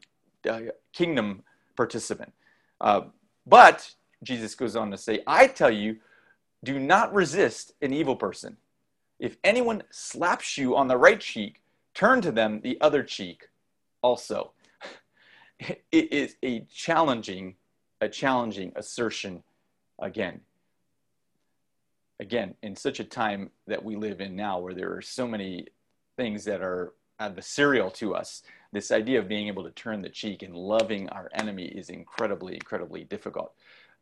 uh, 0.50 0.62
kingdom 0.94 1.44
participant. 1.76 2.32
Uh, 2.80 3.02
but 3.46 3.92
Jesus 4.24 4.56
goes 4.56 4.78
on 4.78 4.90
to 4.92 4.98
say, 4.98 5.22
I 5.28 5.48
tell 5.48 5.72
you, 5.72 5.98
do 6.66 6.80
not 6.80 7.14
resist 7.14 7.74
an 7.82 7.94
evil 7.94 8.16
person. 8.16 8.58
If 9.20 9.38
anyone 9.44 9.84
slaps 9.92 10.58
you 10.58 10.76
on 10.76 10.90
the 10.90 10.98
right 10.98 11.22
cheek, 11.22 11.62
turn 11.94 12.22
to 12.22 12.32
them 12.32 12.60
the 12.62 12.78
other 12.82 13.04
cheek 13.04 13.50
also. 14.02 14.52
It 15.90 16.12
is 16.12 16.36
a 16.44 16.66
challenging 16.70 17.56
a 18.02 18.10
challenging 18.10 18.72
assertion 18.76 19.44
again. 20.00 20.42
Again, 22.20 22.56
in 22.62 22.76
such 22.76 23.00
a 23.00 23.04
time 23.04 23.52
that 23.68 23.84
we 23.84 23.96
live 23.96 24.22
in 24.22 24.36
now 24.36 24.60
where 24.60 24.74
there 24.74 24.94
are 24.94 25.02
so 25.02 25.28
many 25.28 25.68
things 26.18 26.46
that 26.46 26.62
are 26.62 26.94
adversarial 27.20 27.94
to 27.96 28.16
us, 28.16 28.44
this 28.72 28.92
idea 28.92 29.20
of 29.20 29.28
being 29.28 29.48
able 29.48 29.64
to 29.64 29.72
turn 29.72 30.02
the 30.02 30.10
cheek 30.10 30.44
and 30.44 30.56
loving 30.56 31.10
our 31.10 31.30
enemy 31.34 31.66
is 31.66 31.90
incredibly, 31.90 32.56
incredibly 32.56 33.04
difficult. 33.04 33.54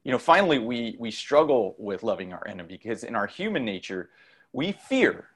You 0.03 0.11
know, 0.11 0.17
finally, 0.17 0.59
we, 0.59 0.95
we 0.99 1.11
struggle 1.11 1.75
with 1.77 2.03
loving 2.03 2.33
our 2.33 2.45
enemy 2.47 2.77
because 2.77 3.03
in 3.03 3.15
our 3.15 3.27
human 3.27 3.63
nature, 3.63 4.09
we 4.51 4.73
fear 4.73 5.29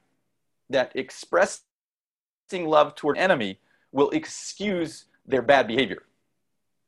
that 0.68 0.92
expressing 0.94 1.62
love 2.52 2.94
toward 2.94 3.16
an 3.16 3.22
enemy 3.22 3.58
will 3.92 4.10
excuse 4.10 5.06
their 5.26 5.42
bad 5.42 5.66
behavior. 5.66 6.02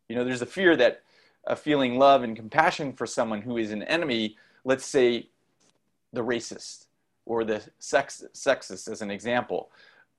You 0.09 0.17
know, 0.17 0.25
there's 0.25 0.43
a 0.43 0.47
fear 0.47 0.77
that 0.77 1.03
uh, 1.47 1.55
feeling 1.55 1.99
love 1.99 2.23
and 2.23 2.37
compassion 2.37 2.93
for 2.93 3.07
someone 3.07 3.41
who 3.41 3.57
is 3.57 3.71
an 3.71 3.83
enemy, 3.85 4.37
let's 4.65 4.85
say 4.85 5.29
the 6.13 6.23
racist 6.23 6.87
or 7.25 7.45
the 7.45 7.63
sex, 7.79 8.25
sexist 8.35 8.91
as 8.91 9.01
an 9.01 9.11
example, 9.11 9.71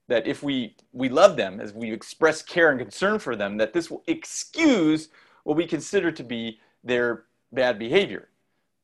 that 0.07 0.25
if 0.25 0.41
we, 0.41 0.75
we 0.93 1.09
love 1.09 1.37
them, 1.37 1.59
as 1.59 1.73
we 1.73 1.91
express 1.91 2.41
care 2.41 2.71
and 2.71 2.79
concern 2.79 3.19
for 3.19 3.35
them, 3.35 3.57
that 3.57 3.73
this 3.73 3.91
will 3.91 4.03
excuse 4.07 5.09
what 5.43 5.57
we 5.57 5.65
consider 5.65 6.11
to 6.11 6.23
be 6.23 6.59
their 6.83 7.25
bad 7.51 7.79
behavior. 7.79 8.29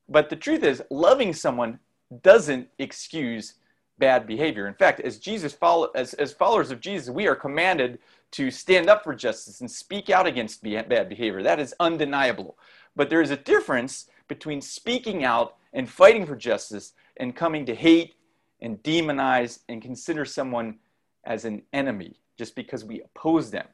But 0.10 0.30
the 0.30 0.36
truth 0.36 0.64
is, 0.64 0.82
loving 0.90 1.34
someone 1.34 1.80
doesn't 2.22 2.70
excuse 2.80 3.56
bad 4.00 4.28
behavior. 4.28 4.68
In 4.68 4.74
fact, 4.74 5.00
as 5.02 5.18
Jesus 5.18 5.54
follow, 5.54 5.90
as, 5.96 6.14
as 6.16 6.32
followers 6.32 6.72
of 6.72 6.80
Jesus, 6.80 7.10
we 7.10 7.28
are 7.28 7.36
commanded 7.36 8.00
to 8.32 8.52
stand 8.52 8.90
up 8.90 9.04
for 9.04 9.16
justice 9.16 9.62
and 9.62 9.70
speak 9.70 10.10
out 10.10 10.28
against 10.28 10.64
bad 10.64 11.10
behavior. 11.10 11.44
That 11.44 11.60
is 11.60 11.74
undeniable. 11.80 12.58
But 12.96 13.10
there 13.10 13.22
is 13.22 13.32
a 13.32 13.38
difference 13.38 14.08
between 14.28 14.62
speaking 14.62 15.24
out 15.24 15.56
and 15.74 15.90
fighting 15.90 16.26
for 16.26 16.36
justice 16.36 16.94
and 17.18 17.36
coming 17.36 17.66
to 17.66 17.76
hate 17.76 18.16
and 18.62 18.82
demonize 18.84 19.60
and 19.70 19.82
consider 19.82 20.26
someone 20.26 20.78
as 21.26 21.46
an 21.46 21.62
enemy 21.74 22.20
just 22.38 22.56
because 22.56 22.86
we 22.86 23.02
oppose 23.02 23.52
them. 23.52 23.68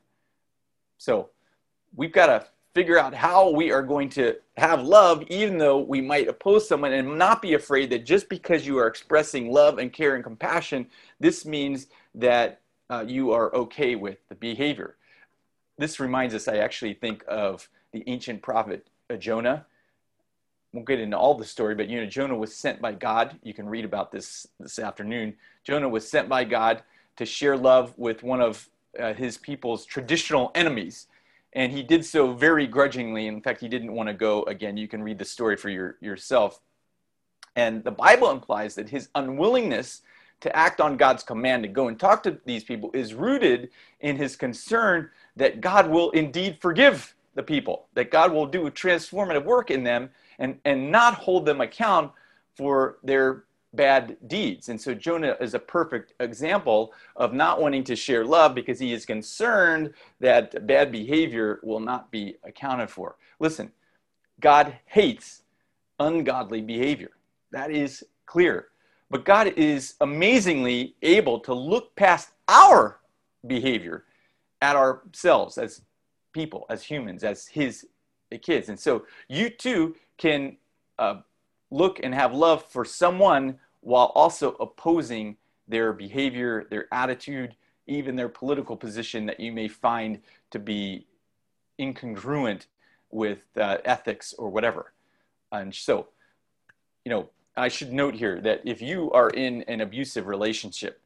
So 0.98 1.30
we've 1.96 2.12
got 2.12 2.28
to 2.28 2.46
figure 2.74 2.98
out 2.98 3.14
how 3.14 3.50
we 3.50 3.72
are 3.72 3.84
going 3.84 4.10
to 4.10 4.36
have 4.58 4.82
love 4.82 5.24
even 5.30 5.58
though 5.58 5.80
we 5.80 6.02
might 6.02 6.28
oppose 6.28 6.68
someone 6.68 6.94
and 6.94 7.18
not 7.18 7.42
be 7.42 7.54
afraid 7.54 7.90
that 7.90 8.06
just 8.06 8.30
because 8.30 8.66
you 8.66 8.78
are 8.78 8.88
expressing 8.88 9.52
love 9.52 9.78
and 9.78 9.94
care 9.94 10.16
and 10.16 10.24
compassion 10.24 10.88
this 11.20 11.46
means 11.46 11.88
that 12.16 12.60
uh, 12.90 13.04
you 13.08 13.32
are 13.32 13.54
okay 13.56 13.96
with 13.96 14.18
the 14.30 14.36
behavior. 14.36 14.96
This 15.78 16.00
reminds 16.00 16.36
us, 16.36 16.48
I 16.48 16.58
actually 16.58 16.94
think 16.94 17.24
of 17.28 17.68
the 17.92 18.04
ancient 18.08 18.42
prophet 18.42 18.88
uh, 19.10 19.16
Jonah. 19.16 19.66
Won't 20.74 20.88
get 20.88 21.00
into 21.00 21.18
all 21.18 21.36
the 21.36 21.46
story, 21.46 21.76
but 21.76 21.88
you 21.88 22.00
know, 22.00 22.08
Jonah 22.08 22.36
was 22.36 22.56
sent 22.56 22.82
by 22.82 22.94
God. 22.94 23.40
You 23.44 23.54
can 23.54 23.68
read 23.68 23.86
about 23.86 24.12
this 24.12 24.48
this 24.60 24.80
afternoon. 24.80 25.36
Jonah 25.64 25.90
was 25.90 26.08
sent 26.08 26.30
by 26.30 26.44
God 26.44 26.84
to 27.18 27.26
share 27.26 27.56
love 27.58 27.94
with 27.98 28.24
one 28.24 28.42
of 28.42 28.68
uh, 29.00 29.14
his 29.14 29.38
people's 29.38 29.86
traditional 29.86 30.52
enemies. 30.56 31.08
And 31.56 31.72
he 31.72 31.84
did 31.84 32.06
so 32.06 32.34
very 32.34 32.68
grudgingly. 32.68 33.28
In 33.28 33.42
fact, 33.42 33.62
he 33.62 33.68
didn't 33.68 33.94
want 33.94 34.08
to 34.08 34.14
go 34.14 34.44
again. 34.44 34.76
You 34.76 34.88
can 34.88 35.04
read 35.04 35.20
the 35.20 35.26
story 35.26 35.56
for 35.56 35.70
your, 35.70 35.98
yourself. 36.02 36.60
And 37.56 37.84
the 37.84 37.92
Bible 37.92 38.32
implies 38.32 38.76
that 38.76 38.90
his 38.90 39.10
unwillingness 39.16 40.02
to 40.42 40.56
act 40.56 40.82
on 40.82 40.98
God's 40.98 41.24
command 41.24 41.64
to 41.64 41.70
go 41.70 41.88
and 41.88 42.00
talk 42.00 42.24
to 42.24 42.38
these 42.46 42.64
people 42.64 42.92
is 42.94 43.14
rooted 43.14 43.70
in 44.02 44.18
his 44.18 44.36
concern 44.36 45.10
that 45.36 45.62
God 45.62 45.90
will 45.90 46.10
indeed 46.12 46.58
forgive 46.60 47.16
the 47.36 47.44
people, 47.44 47.88
that 47.94 48.12
God 48.12 48.32
will 48.32 48.46
do 48.46 48.68
a 48.68 48.72
transformative 48.72 49.46
work 49.46 49.72
in 49.72 49.84
them 49.84 50.10
and, 50.40 50.60
and 50.66 50.92
not 50.92 51.16
hold 51.16 51.46
them 51.46 51.62
account 51.62 52.12
for 52.56 52.98
their 53.04 53.46
bad 53.74 54.18
deeds. 54.28 54.70
And 54.70 54.80
so 54.80 54.94
Jonah 54.94 55.36
is 55.42 55.54
a 55.54 55.60
perfect 55.60 56.14
example 56.20 56.94
of 57.16 57.34
not 57.34 57.62
wanting 57.62 57.84
to 57.86 57.96
share 57.96 58.24
love 58.26 58.54
because 58.54 58.80
he 58.80 58.94
is 58.94 59.06
concerned 59.06 59.94
that 60.20 60.68
bad 60.68 60.92
behavior 60.92 61.60
will 61.64 61.80
not 61.80 62.12
be 62.12 62.36
accounted 62.44 62.90
for. 62.90 63.16
Listen, 63.40 63.72
God 64.40 64.78
hates 64.86 65.42
ungodly 66.00 66.62
behavior. 66.62 67.12
That 67.52 67.72
is 67.72 68.04
clear. 68.26 68.68
But 69.10 69.26
God 69.26 69.54
is 69.58 69.96
amazingly 70.02 70.96
able 71.02 71.40
to 71.42 71.54
look 71.54 71.96
past 71.96 72.32
our 72.48 73.00
behavior 73.46 74.06
at 74.62 74.76
ourselves 74.76 75.58
as 75.58 75.82
people, 76.32 76.66
as 76.70 76.84
humans, 76.84 77.24
as 77.24 77.48
His 77.48 77.86
kids. 78.42 78.70
And 78.70 78.80
so 78.80 79.06
you 79.28 79.50
too 79.50 79.96
can 80.18 80.58
uh, 80.98 81.18
look 81.70 82.00
and 82.02 82.14
have 82.14 82.34
love 82.34 82.64
for 82.66 82.86
someone 82.86 83.60
while 83.84 84.12
also 84.16 84.54
opposing 84.60 85.38
their 85.68 85.94
behavior, 85.94 86.66
their 86.70 86.88
attitude, 86.94 87.56
even 87.86 88.16
their 88.16 88.30
political 88.30 88.78
position 88.78 89.26
that 89.26 89.40
you 89.40 89.52
may 89.52 89.68
find 89.68 90.20
to 90.52 90.60
be 90.60 91.06
incongruent 91.80 92.68
with 93.12 93.40
uh, 93.58 93.78
ethics 93.86 94.34
or 94.38 94.50
whatever. 94.50 94.94
And 95.52 95.74
so, 95.74 96.08
you 97.04 97.12
know, 97.12 97.30
I 97.56 97.68
should 97.68 97.94
note 97.94 98.16
here 98.16 98.42
that 98.42 98.62
if 98.66 98.82
you 98.82 99.12
are 99.12 99.30
in 99.30 99.64
an 99.64 99.82
abusive 99.82 100.28
relationship, 100.28 101.02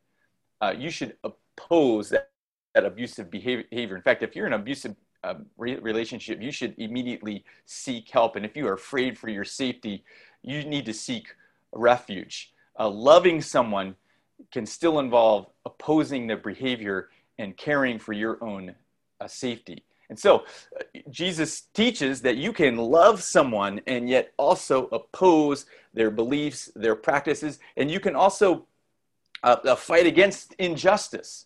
uh, 0.61 0.73
you 0.77 0.89
should 0.89 1.17
oppose 1.23 2.09
that, 2.09 2.29
that 2.73 2.85
abusive 2.85 3.29
behavior. 3.29 3.95
In 3.95 4.01
fact, 4.01 4.23
if 4.23 4.35
you're 4.35 4.47
in 4.47 4.53
an 4.53 4.61
abusive 4.61 4.95
uh, 5.23 5.35
re- 5.57 5.77
relationship, 5.77 6.41
you 6.41 6.51
should 6.51 6.75
immediately 6.77 7.43
seek 7.65 8.09
help. 8.09 8.35
And 8.35 8.45
if 8.45 8.55
you 8.55 8.67
are 8.67 8.73
afraid 8.73 9.17
for 9.17 9.29
your 9.29 9.43
safety, 9.43 10.03
you 10.41 10.63
need 10.63 10.85
to 10.85 10.93
seek 10.93 11.35
refuge. 11.73 12.53
Uh, 12.79 12.89
loving 12.89 13.41
someone 13.41 13.95
can 14.51 14.65
still 14.65 14.99
involve 14.99 15.47
opposing 15.65 16.27
their 16.27 16.37
behavior 16.37 17.09
and 17.39 17.57
caring 17.57 17.99
for 17.99 18.13
your 18.13 18.43
own 18.43 18.75
uh, 19.19 19.27
safety. 19.27 19.83
And 20.09 20.17
so 20.17 20.45
uh, 20.79 20.99
Jesus 21.09 21.61
teaches 21.73 22.21
that 22.21 22.37
you 22.37 22.53
can 22.53 22.77
love 22.77 23.21
someone 23.21 23.81
and 23.87 24.07
yet 24.07 24.33
also 24.37 24.87
oppose 24.87 25.65
their 25.93 26.11
beliefs, 26.11 26.71
their 26.75 26.95
practices, 26.95 27.59
and 27.75 27.91
you 27.91 27.99
can 27.99 28.15
also 28.15 28.65
uh, 29.43 29.57
uh, 29.65 29.75
fight 29.75 30.05
against 30.05 30.53
injustice. 30.55 31.45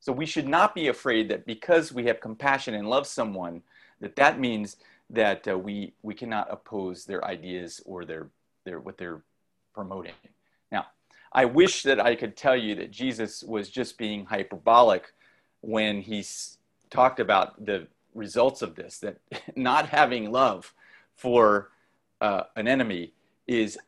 So 0.00 0.12
we 0.12 0.26
should 0.26 0.48
not 0.48 0.74
be 0.74 0.88
afraid 0.88 1.28
that 1.28 1.46
because 1.46 1.92
we 1.92 2.04
have 2.06 2.20
compassion 2.20 2.74
and 2.74 2.88
love 2.88 3.06
someone, 3.06 3.62
that 4.00 4.16
that 4.16 4.40
means 4.40 4.76
that 5.10 5.46
uh, 5.46 5.56
we 5.56 5.92
we 6.02 6.14
cannot 6.14 6.48
oppose 6.50 7.04
their 7.04 7.24
ideas 7.24 7.80
or 7.84 8.04
their 8.04 8.28
their 8.64 8.80
what 8.80 8.98
they're 8.98 9.22
promoting. 9.74 10.12
I 11.34 11.46
wish 11.46 11.82
that 11.84 11.98
I 11.98 12.14
could 12.14 12.36
tell 12.36 12.56
you 12.56 12.74
that 12.76 12.90
Jesus 12.90 13.42
was 13.42 13.70
just 13.70 13.96
being 13.96 14.26
hyperbolic 14.26 15.12
when 15.62 16.02
he 16.02 16.24
talked 16.90 17.20
about 17.20 17.64
the 17.64 17.86
results 18.14 18.60
of 18.60 18.74
this 18.74 18.98
that 18.98 19.18
not 19.56 19.88
having 19.88 20.30
love 20.30 20.74
for 21.16 21.70
uh, 22.20 22.44
an 22.56 22.68
enemy 22.68 23.14
is 23.46 23.78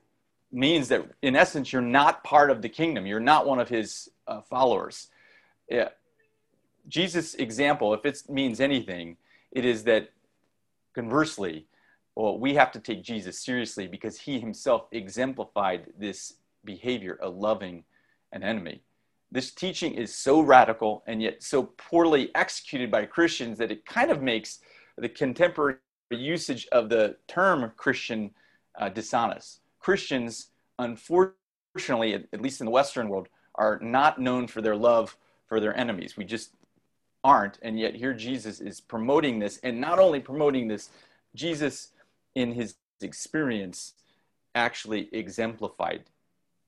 means 0.50 0.88
that 0.88 1.04
in 1.20 1.34
essence 1.36 1.72
you're 1.72 1.82
not 1.82 2.22
part 2.24 2.50
of 2.50 2.62
the 2.62 2.68
kingdom 2.68 3.06
you're 3.06 3.20
not 3.20 3.46
one 3.46 3.58
of 3.58 3.68
his 3.68 4.08
uh, 4.28 4.40
followers 4.40 5.08
yeah. 5.68 5.88
jesus 6.88 7.34
example 7.34 7.92
if 7.92 8.06
it 8.06 8.22
means 8.28 8.60
anything 8.60 9.16
it 9.50 9.64
is 9.64 9.84
that 9.84 10.10
conversely 10.94 11.66
well 12.14 12.38
we 12.38 12.54
have 12.54 12.70
to 12.70 12.78
take 12.78 13.02
jesus 13.02 13.38
seriously 13.38 13.86
because 13.88 14.20
he 14.20 14.38
himself 14.38 14.86
exemplified 14.92 15.86
this 15.98 16.34
behavior 16.64 17.18
of 17.20 17.36
loving 17.36 17.84
an 18.32 18.42
enemy 18.42 18.82
this 19.34 19.50
teaching 19.50 19.94
is 19.94 20.14
so 20.14 20.40
radical 20.40 21.02
and 21.08 21.20
yet 21.20 21.42
so 21.42 21.64
poorly 21.76 22.30
executed 22.36 22.88
by 22.88 23.04
Christians 23.04 23.58
that 23.58 23.72
it 23.72 23.84
kind 23.84 24.12
of 24.12 24.22
makes 24.22 24.60
the 24.96 25.08
contemporary 25.08 25.78
usage 26.08 26.68
of 26.70 26.88
the 26.88 27.16
term 27.26 27.72
Christian 27.76 28.30
uh, 28.78 28.90
dishonest. 28.90 29.58
Christians, 29.80 30.50
unfortunately, 30.78 32.14
at, 32.14 32.26
at 32.32 32.40
least 32.40 32.60
in 32.60 32.66
the 32.66 32.70
Western 32.70 33.08
world, 33.08 33.28
are 33.56 33.80
not 33.82 34.20
known 34.20 34.46
for 34.46 34.62
their 34.62 34.76
love 34.76 35.16
for 35.48 35.58
their 35.58 35.76
enemies. 35.76 36.16
We 36.16 36.24
just 36.24 36.54
aren't. 37.24 37.58
And 37.60 37.76
yet, 37.76 37.96
here 37.96 38.14
Jesus 38.14 38.60
is 38.60 38.80
promoting 38.80 39.40
this. 39.40 39.58
And 39.64 39.80
not 39.80 39.98
only 39.98 40.20
promoting 40.20 40.68
this, 40.68 40.90
Jesus, 41.34 41.88
in 42.36 42.52
his 42.52 42.76
experience, 43.00 43.94
actually 44.54 45.08
exemplified 45.12 46.04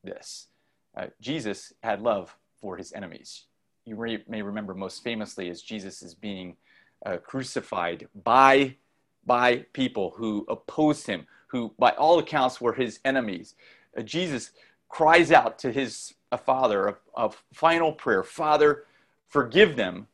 this. 0.07 0.49
Uh, 0.97 1.07
Jesus 1.21 1.73
had 1.83 2.01
love 2.01 2.37
for 2.61 2.77
his 2.77 2.93
enemies. 2.93 3.45
You 3.85 3.97
may 4.29 4.43
remember 4.43 4.75
most 4.75 5.05
famously 5.05 5.49
as 5.51 5.63
Jesus 5.63 6.03
is 6.03 6.15
being 6.15 6.57
uh, 7.05 7.19
crucified 7.19 8.09
by, 8.25 8.77
by 9.25 9.67
people 9.73 10.15
who 10.17 10.45
opposed 10.49 11.07
him, 11.07 11.27
who 11.49 11.73
by 11.79 11.91
all 11.91 12.19
accounts 12.19 12.61
were 12.61 12.73
his 12.73 12.99
enemies. 13.05 13.55
Uh, 13.97 14.03
Jesus 14.03 14.51
cries 14.89 15.31
out 15.31 15.59
to 15.61 15.71
his 15.71 16.15
a 16.33 16.39
father, 16.39 16.89
a, 16.89 16.97
a 17.17 17.31
final 17.53 17.93
prayer 17.93 18.23
Father, 18.23 18.85
forgive 19.29 19.77
them, 19.77 20.07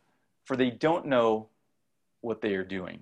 for 0.45 0.57
they 0.57 0.71
don't 0.71 1.07
know 1.07 1.49
what 2.21 2.41
they 2.41 2.55
are 2.55 2.65
doing. 2.65 3.01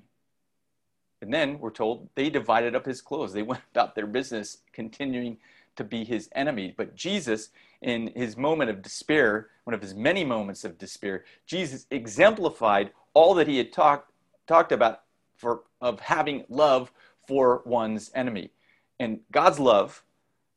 And 1.22 1.32
then 1.32 1.58
we're 1.58 1.70
told 1.70 2.08
they 2.14 2.30
divided 2.30 2.74
up 2.74 2.86
his 2.86 3.02
clothes. 3.02 3.32
They 3.32 3.42
went 3.50 3.62
about 3.72 3.94
their 3.94 4.06
business, 4.06 4.58
continuing 4.72 5.38
to 5.76 5.84
be 5.84 6.04
his 6.04 6.28
enemy. 6.34 6.74
But 6.76 6.94
Jesus, 6.94 7.50
in 7.82 8.12
his 8.14 8.36
moment 8.36 8.70
of 8.70 8.82
despair, 8.82 9.48
one 9.64 9.74
of 9.74 9.82
his 9.82 9.94
many 9.94 10.24
moments 10.24 10.64
of 10.64 10.78
despair, 10.78 11.24
Jesus 11.46 11.86
exemplified 11.90 12.92
all 13.14 13.34
that 13.34 13.48
he 13.48 13.58
had 13.58 13.72
talked 13.72 14.12
talked 14.46 14.72
about 14.72 15.02
for 15.36 15.62
of 15.80 16.00
having 16.00 16.44
love 16.48 16.92
for 17.26 17.62
one's 17.64 18.10
enemy. 18.14 18.50
And 18.98 19.20
God's 19.30 19.60
love 19.60 20.02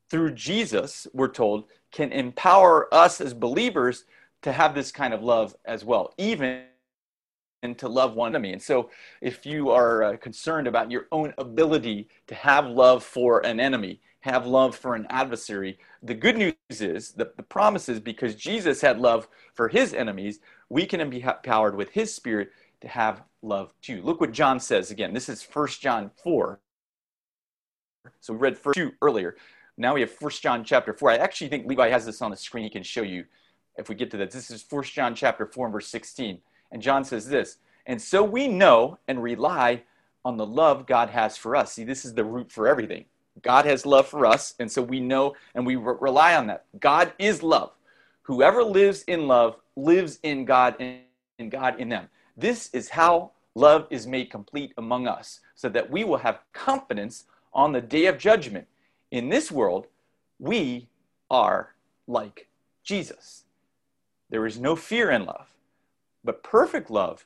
through 0.10 0.34
Jesus, 0.34 1.08
we're 1.13 1.28
told, 1.28 1.65
can 1.91 2.12
empower 2.12 2.93
us 2.93 3.21
as 3.21 3.34
believers 3.34 4.06
to 4.41 4.52
have 4.52 4.76
this 4.76 4.91
kind 4.91 5.13
of 5.13 5.23
love 5.23 5.56
as 5.65 5.86
well, 5.86 6.13
even 6.17 6.63
and 7.63 7.78
to 7.80 7.88
love 7.88 8.13
one 8.13 8.34
enemy. 8.34 8.54
And 8.54 8.62
so, 8.62 8.89
if 9.21 9.45
you 9.45 9.71
are 9.71 10.04
uh, 10.04 10.17
concerned 10.17 10.67
about 10.67 10.91
your 10.91 11.08
own 11.12 11.34
ability 11.38 12.10
to 12.28 12.36
have 12.36 12.67
love 12.67 13.04
for 13.04 13.43
an 13.45 13.60
enemy, 13.60 14.02
have 14.19 14.45
love 14.45 14.76
for 14.76 14.95
an 14.95 15.08
adversary. 15.10 15.80
The 16.04 16.13
good 16.13 16.38
news 16.38 16.54
is, 16.69 17.12
the, 17.12 17.32
the 17.36 17.43
promise 17.43 17.89
is 17.89 17.99
because 17.99 18.36
Jesus 18.36 18.82
had 18.82 18.99
love 18.99 19.28
for 19.54 19.69
his 19.69 19.93
enemies, 19.93 20.39
we 20.69 20.86
can 20.86 21.10
be 21.10 21.21
empowered 21.21 21.76
with 21.76 21.89
his 21.89 22.13
spirit 22.13 22.52
to 22.82 22.88
have 22.88 23.23
love 23.41 23.73
too. 23.82 24.02
Look 24.02 24.21
what 24.21 24.32
John 24.32 24.60
says 24.60 24.91
again. 24.91 25.13
This 25.13 25.30
is 25.30 25.43
1 25.43 25.67
John 25.80 26.12
4. 26.23 26.60
So 28.19 28.34
we 28.34 28.39
read 28.39 28.58
1 28.62 28.73
2 28.76 28.91
earlier. 29.02 29.36
Now 29.78 29.93
we 29.93 30.02
have 30.02 30.12
1 30.19 30.32
John 30.41 30.63
chapter 30.63 30.93
4. 30.93 31.12
I 31.12 31.15
actually 31.17 31.47
think 31.47 31.65
Levi 31.65 31.89
has 31.89 32.06
this 32.06 32.21
on 32.21 32.32
the 32.32 32.38
screen. 32.38 32.65
He 32.65 32.69
can 32.69 32.84
show 32.84 33.02
you 33.02 33.26
if 33.78 33.89
we 33.89 33.95
get 33.95 34.12
to 34.12 34.17
that. 34.17 34.32
This 34.32 34.52
is 34.52 34.65
1 34.69 34.84
John 34.84 35.15
chapter 35.15 35.45
4 35.45 35.67
and 35.67 35.73
verse 35.73 35.88
16. 35.88 36.39
And 36.73 36.81
John 36.81 37.05
says 37.05 37.29
this, 37.29 37.59
and 37.86 38.01
so 38.01 38.23
we 38.23 38.47
know 38.49 38.97
and 39.07 39.23
rely 39.23 39.83
on 40.25 40.36
the 40.36 40.45
love 40.45 40.86
God 40.86 41.09
has 41.09 41.38
for 41.38 41.55
us. 41.55 41.73
See, 41.73 41.83
this 41.86 42.03
is 42.03 42.13
the 42.13 42.25
root 42.25 42.51
for 42.51 42.67
everything. 42.67 43.05
God 43.41 43.65
has 43.65 43.86
love 43.86 44.07
for 44.07 44.25
us, 44.25 44.55
and 44.59 44.71
so 44.71 44.81
we 44.81 44.99
know 44.99 45.36
and 45.55 45.65
we 45.65 45.75
re- 45.75 45.95
rely 46.01 46.36
on 46.36 46.47
that. 46.47 46.65
God 46.79 47.13
is 47.17 47.41
love. 47.41 47.71
Whoever 48.23 48.63
lives 48.63 49.03
in 49.03 49.27
love 49.27 49.57
lives 49.75 50.19
in 50.23 50.45
God 50.45 50.75
and 50.79 51.51
God 51.51 51.79
in 51.79 51.89
them. 51.89 52.09
This 52.38 52.69
is 52.73 52.89
how 52.89 53.31
love 53.55 53.86
is 53.89 54.07
made 54.07 54.31
complete 54.31 54.73
among 54.77 55.07
us, 55.07 55.41
so 55.55 55.69
that 55.69 55.89
we 55.89 56.03
will 56.03 56.17
have 56.17 56.39
confidence 56.53 57.25
on 57.53 57.71
the 57.71 57.81
day 57.81 58.07
of 58.07 58.17
judgment. 58.17 58.67
In 59.12 59.29
this 59.29 59.51
world, 59.51 59.88
we 60.39 60.88
are 61.29 61.75
like 62.07 62.47
Jesus. 62.83 63.43
There 64.29 64.47
is 64.47 64.59
no 64.59 64.75
fear 64.75 65.12
in 65.12 65.25
love, 65.25 65.52
but 66.23 66.43
perfect 66.43 66.89
love 66.89 67.25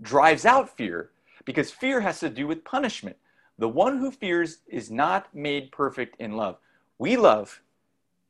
drives 0.00 0.44
out 0.44 0.76
fear 0.76 1.10
because 1.44 1.70
fear 1.70 2.00
has 2.00 2.20
to 2.20 2.28
do 2.28 2.46
with 2.46 2.64
punishment. 2.64 3.16
The 3.58 3.68
one 3.68 3.98
who 3.98 4.10
fears 4.10 4.58
is 4.68 4.90
not 4.90 5.34
made 5.34 5.72
perfect 5.72 6.20
in 6.20 6.36
love. 6.36 6.58
We 6.98 7.16
love 7.16 7.60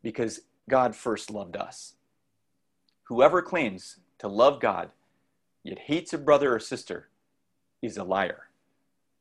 because 0.03 0.40
God 0.68 0.94
first 0.94 1.31
loved 1.31 1.57
us. 1.57 1.94
Whoever 3.05 3.42
claims 3.42 3.97
to 4.18 4.29
love 4.29 4.61
God 4.61 4.90
yet 5.62 5.79
hates 5.79 6.12
a 6.12 6.18
brother 6.18 6.55
or 6.55 6.61
sister 6.61 7.09
is 7.83 7.97
a 7.97 8.05
liar. 8.05 8.49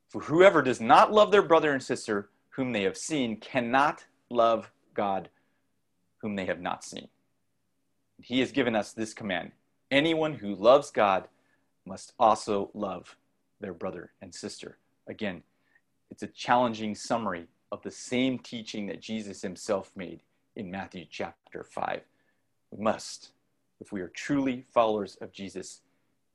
For 0.08 0.22
whoever 0.22 0.62
does 0.62 0.80
not 0.80 1.12
love 1.12 1.30
their 1.30 1.42
brother 1.42 1.72
and 1.72 1.82
sister 1.82 2.30
whom 2.50 2.72
they 2.72 2.82
have 2.82 2.96
seen 2.96 3.36
cannot 3.36 4.04
love 4.30 4.70
God 4.94 5.28
whom 6.18 6.36
they 6.36 6.46
have 6.46 6.60
not 6.60 6.84
seen. 6.84 7.08
He 8.20 8.40
has 8.40 8.50
given 8.50 8.74
us 8.74 8.92
this 8.92 9.14
command 9.14 9.52
anyone 9.90 10.34
who 10.34 10.54
loves 10.54 10.90
God 10.90 11.28
must 11.86 12.12
also 12.18 12.70
love 12.74 13.16
their 13.60 13.72
brother 13.72 14.12
and 14.20 14.34
sister. 14.34 14.78
Again, 15.06 15.42
it's 16.10 16.22
a 16.22 16.28
challenging 16.28 16.94
summary 16.94 17.46
of 17.72 17.82
the 17.82 17.90
same 17.90 18.38
teaching 18.38 18.86
that 18.86 19.00
Jesus 19.00 19.42
himself 19.42 19.90
made 19.96 20.22
in 20.56 20.70
Matthew 20.70 21.04
chapter 21.10 21.64
5. 21.64 22.00
We 22.70 22.82
must, 22.82 23.32
if 23.80 23.92
we 23.92 24.00
are 24.00 24.08
truly 24.08 24.66
followers 24.72 25.16
of 25.20 25.32
Jesus, 25.32 25.80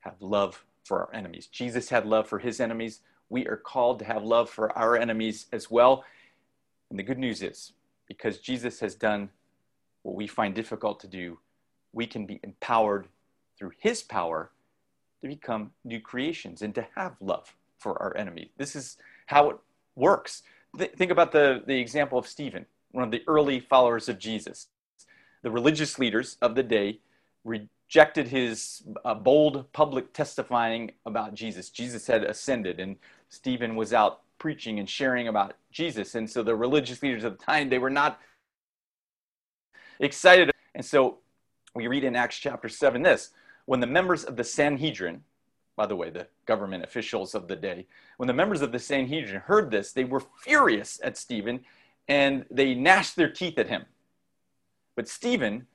have 0.00 0.20
love 0.20 0.64
for 0.84 1.00
our 1.00 1.14
enemies. 1.14 1.46
Jesus 1.46 1.88
had 1.88 2.06
love 2.06 2.28
for 2.28 2.38
his 2.38 2.60
enemies. 2.60 3.00
We 3.28 3.46
are 3.46 3.56
called 3.56 3.98
to 4.00 4.04
have 4.04 4.22
love 4.22 4.50
for 4.50 4.76
our 4.76 4.96
enemies 4.96 5.46
as 5.52 5.70
well. 5.70 6.04
And 6.90 6.98
the 6.98 7.04
good 7.04 7.18
news 7.18 7.42
is, 7.42 7.72
because 8.06 8.38
Jesus 8.38 8.80
has 8.80 8.94
done 8.94 9.30
what 10.02 10.14
we 10.14 10.26
find 10.26 10.54
difficult 10.54 11.00
to 11.00 11.06
do, 11.08 11.38
we 11.92 12.06
can 12.06 12.26
be 12.26 12.40
empowered 12.42 13.08
through 13.58 13.72
his 13.78 14.02
power 14.02 14.50
to 15.22 15.28
become 15.28 15.70
new 15.84 16.00
creations 16.00 16.62
and 16.62 16.74
to 16.74 16.86
have 16.96 17.16
love 17.20 17.54
for 17.78 18.00
our 18.02 18.16
enemy. 18.16 18.50
This 18.56 18.76
is 18.76 18.96
how 19.26 19.50
it 19.50 19.56
works. 19.96 20.42
Th- 20.76 20.92
think 20.92 21.10
about 21.10 21.32
the, 21.32 21.62
the 21.66 21.78
example 21.78 22.18
of 22.18 22.26
Stephen, 22.26 22.66
one 22.92 23.04
of 23.04 23.10
the 23.10 23.22
early 23.26 23.60
followers 23.60 24.08
of 24.08 24.18
Jesus. 24.18 24.68
The 25.42 25.50
religious 25.50 25.98
leaders 25.98 26.36
of 26.40 26.54
the 26.54 26.62
day 26.62 27.00
rejected 27.44 28.28
his 28.28 28.82
uh, 29.04 29.14
bold 29.14 29.72
public 29.72 30.12
testifying 30.12 30.92
about 31.04 31.34
Jesus. 31.34 31.70
Jesus 31.70 32.06
had 32.06 32.24
ascended, 32.24 32.80
and 32.80 32.96
Stephen 33.28 33.76
was 33.76 33.92
out 33.92 34.20
preaching 34.38 34.78
and 34.78 34.88
sharing 34.88 35.28
about 35.28 35.54
Jesus. 35.70 36.14
And 36.14 36.28
so 36.28 36.42
the 36.42 36.54
religious 36.54 37.02
leaders 37.02 37.24
of 37.24 37.38
the 37.38 37.44
time, 37.44 37.68
they 37.68 37.78
were 37.78 37.90
not 37.90 38.20
excited. 40.00 40.50
And 40.74 40.84
so 40.84 41.18
we 41.74 41.86
read 41.86 42.04
in 42.04 42.16
Acts 42.16 42.38
chapter 42.38 42.68
7 42.68 43.02
this 43.02 43.30
when 43.66 43.80
the 43.80 43.86
members 43.86 44.24
of 44.24 44.36
the 44.36 44.44
Sanhedrin, 44.44 45.22
by 45.76 45.86
the 45.86 45.96
way, 45.96 46.10
the 46.10 46.26
government 46.46 46.84
officials 46.84 47.34
of 47.34 47.48
the 47.48 47.56
day, 47.56 47.86
when 48.16 48.26
the 48.26 48.32
members 48.32 48.62
of 48.62 48.72
the 48.72 48.78
Sanhedrin 48.78 49.40
heard 49.40 49.70
this, 49.70 49.92
they 49.92 50.04
were 50.04 50.22
furious 50.42 51.00
at 51.02 51.16
Stephen 51.16 51.60
and 52.08 52.44
they 52.50 52.74
gnashed 52.74 53.16
their 53.16 53.30
teeth 53.30 53.58
at 53.58 53.68
him. 53.68 53.84
But 54.94 55.08
Stephen, 55.08 55.66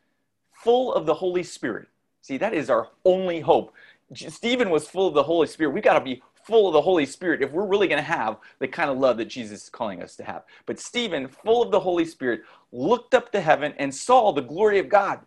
full 0.54 0.94
of 0.94 1.06
the 1.06 1.16
Holy 1.16 1.44
Spirit, 1.44 1.88
see, 2.22 2.38
that 2.38 2.54
is 2.54 2.70
our 2.70 2.90
only 3.04 3.42
hope. 3.42 3.74
Stephen 4.14 4.70
was 4.70 4.88
full 4.88 5.08
of 5.08 5.14
the 5.14 5.24
Holy 5.24 5.48
Spirit. 5.48 5.74
We've 5.74 5.84
got 5.84 6.00
to 6.00 6.06
be 6.06 6.22
full 6.44 6.68
of 6.68 6.74
the 6.74 6.82
Holy 6.82 7.06
Spirit 7.06 7.42
if 7.42 7.52
we're 7.52 7.66
really 7.66 7.88
going 7.88 8.02
to 8.02 8.04
have 8.04 8.38
the 8.60 8.68
kind 8.68 8.90
of 8.90 8.98
love 8.98 9.18
that 9.18 9.26
Jesus 9.26 9.64
is 9.64 9.70
calling 9.70 10.02
us 10.02 10.16
to 10.16 10.24
have. 10.24 10.44
But 10.66 10.80
Stephen, 10.80 11.28
full 11.28 11.62
of 11.62 11.72
the 11.72 11.80
Holy 11.80 12.06
Spirit, 12.06 12.42
looked 12.72 13.14
up 13.14 13.32
to 13.34 13.42
heaven 13.42 13.74
and 13.78 13.94
saw 13.94 14.32
the 14.32 14.42
glory 14.42 14.80
of 14.80 14.90
God 14.90 15.20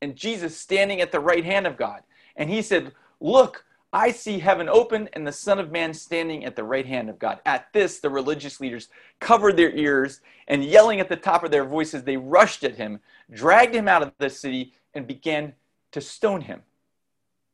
and 0.00 0.16
Jesus 0.16 0.56
standing 0.56 1.00
at 1.00 1.12
the 1.12 1.20
right 1.20 1.44
hand 1.44 1.66
of 1.66 1.76
God. 1.76 2.02
And 2.36 2.50
he 2.50 2.62
said, 2.62 2.92
Look, 3.20 3.64
I 3.92 4.12
see 4.12 4.38
heaven 4.38 4.68
open 4.68 5.08
and 5.12 5.26
the 5.26 5.32
Son 5.32 5.58
of 5.58 5.72
Man 5.72 5.92
standing 5.92 6.44
at 6.44 6.54
the 6.54 6.62
right 6.62 6.86
hand 6.86 7.10
of 7.10 7.18
God. 7.18 7.40
At 7.44 7.72
this, 7.72 7.98
the 7.98 8.10
religious 8.10 8.60
leaders 8.60 8.88
covered 9.18 9.56
their 9.56 9.74
ears 9.74 10.20
and 10.46 10.64
yelling 10.64 11.00
at 11.00 11.08
the 11.08 11.16
top 11.16 11.42
of 11.42 11.50
their 11.50 11.64
voices, 11.64 12.04
they 12.04 12.16
rushed 12.16 12.62
at 12.62 12.76
him, 12.76 13.00
dragged 13.32 13.74
him 13.74 13.88
out 13.88 14.02
of 14.02 14.12
the 14.18 14.30
city, 14.30 14.74
and 14.94 15.06
began 15.06 15.54
to 15.92 16.00
stone 16.00 16.42
him. 16.42 16.62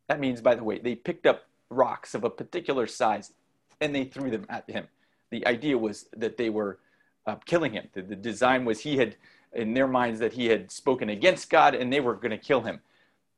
That 0.08 0.20
means, 0.20 0.40
by 0.40 0.54
the 0.54 0.64
way, 0.64 0.78
they 0.78 0.94
picked 0.94 1.26
up 1.26 1.46
rocks 1.70 2.14
of 2.14 2.24
a 2.24 2.30
particular 2.30 2.86
size 2.86 3.32
and 3.80 3.94
they 3.94 4.04
threw 4.04 4.30
them 4.30 4.46
at 4.48 4.68
him. 4.70 4.86
The 5.30 5.46
idea 5.46 5.76
was 5.76 6.06
that 6.16 6.36
they 6.36 6.50
were 6.50 6.78
uh, 7.26 7.36
killing 7.44 7.72
him. 7.72 7.88
The, 7.92 8.02
the 8.02 8.16
design 8.16 8.64
was 8.64 8.80
he 8.80 8.98
had, 8.98 9.16
in 9.52 9.74
their 9.74 9.88
minds, 9.88 10.20
that 10.20 10.34
he 10.34 10.46
had 10.46 10.70
spoken 10.70 11.08
against 11.08 11.50
God 11.50 11.74
and 11.74 11.92
they 11.92 12.00
were 12.00 12.14
going 12.14 12.30
to 12.30 12.38
kill 12.38 12.60
him. 12.60 12.80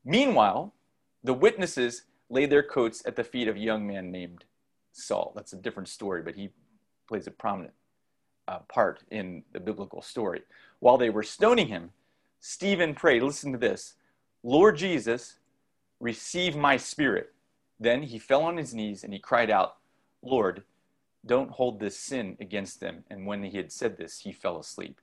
Meanwhile, 0.05 0.73
the 1.23 1.33
witnesses 1.33 2.03
laid 2.29 2.49
their 2.49 2.63
coats 2.63 3.01
at 3.05 3.15
the 3.15 3.23
feet 3.23 3.47
of 3.47 3.55
a 3.55 3.59
young 3.59 3.85
man 3.85 4.11
named 4.11 4.45
Saul. 4.91 5.33
That's 5.35 5.53
a 5.53 5.57
different 5.57 5.89
story, 5.89 6.21
but 6.21 6.35
he 6.35 6.49
plays 7.07 7.27
a 7.27 7.31
prominent 7.31 7.73
uh, 8.47 8.59
part 8.67 9.03
in 9.11 9.43
the 9.51 9.59
biblical 9.59 10.01
story. 10.01 10.41
While 10.79 10.97
they 10.97 11.09
were 11.09 11.23
stoning 11.23 11.67
him, 11.67 11.91
Stephen 12.39 12.95
prayed, 12.95 13.23
listen 13.23 13.51
to 13.51 13.57
this 13.57 13.95
Lord 14.43 14.77
Jesus, 14.77 15.37
receive 15.99 16.55
my 16.55 16.77
spirit. 16.77 17.33
Then 17.79 18.03
he 18.03 18.19
fell 18.19 18.43
on 18.43 18.57
his 18.57 18.73
knees 18.73 19.03
and 19.03 19.13
he 19.13 19.19
cried 19.19 19.49
out, 19.49 19.77
Lord, 20.21 20.63
don't 21.25 21.51
hold 21.51 21.79
this 21.79 21.99
sin 21.99 22.37
against 22.39 22.79
them. 22.79 23.03
And 23.09 23.25
when 23.25 23.43
he 23.43 23.57
had 23.57 23.71
said 23.71 23.97
this, 23.97 24.19
he 24.19 24.31
fell 24.31 24.59
asleep. 24.59 24.99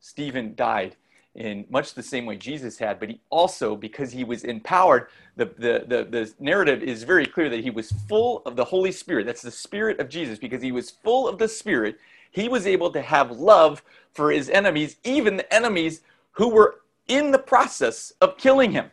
Stephen 0.00 0.54
died 0.54 0.96
in 1.34 1.64
much 1.70 1.94
the 1.94 2.02
same 2.02 2.26
way 2.26 2.36
Jesus 2.36 2.78
had, 2.78 2.98
but 2.98 3.08
he 3.08 3.20
also, 3.30 3.76
because 3.76 4.10
he 4.10 4.24
was 4.24 4.44
empowered, 4.44 5.08
the, 5.36 5.46
the, 5.46 5.84
the, 5.86 6.04
the, 6.10 6.32
narrative 6.40 6.82
is 6.82 7.04
very 7.04 7.24
clear 7.24 7.48
that 7.48 7.60
he 7.60 7.70
was 7.70 7.92
full 8.08 8.42
of 8.46 8.56
the 8.56 8.64
Holy 8.64 8.90
Spirit. 8.90 9.26
That's 9.26 9.42
the 9.42 9.50
Spirit 9.50 10.00
of 10.00 10.08
Jesus. 10.08 10.38
Because 10.38 10.62
he 10.62 10.72
was 10.72 10.90
full 10.90 11.28
of 11.28 11.38
the 11.38 11.48
Spirit, 11.48 11.98
he 12.30 12.48
was 12.48 12.66
able 12.66 12.90
to 12.90 13.00
have 13.00 13.30
love 13.30 13.82
for 14.12 14.32
his 14.32 14.50
enemies, 14.50 14.96
even 15.04 15.36
the 15.36 15.54
enemies 15.54 16.02
who 16.32 16.48
were 16.48 16.80
in 17.06 17.30
the 17.30 17.38
process 17.38 18.12
of 18.20 18.36
killing 18.36 18.72
him. 18.72 18.90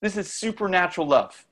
This 0.00 0.16
is 0.16 0.32
supernatural 0.32 1.06
love. 1.06 1.46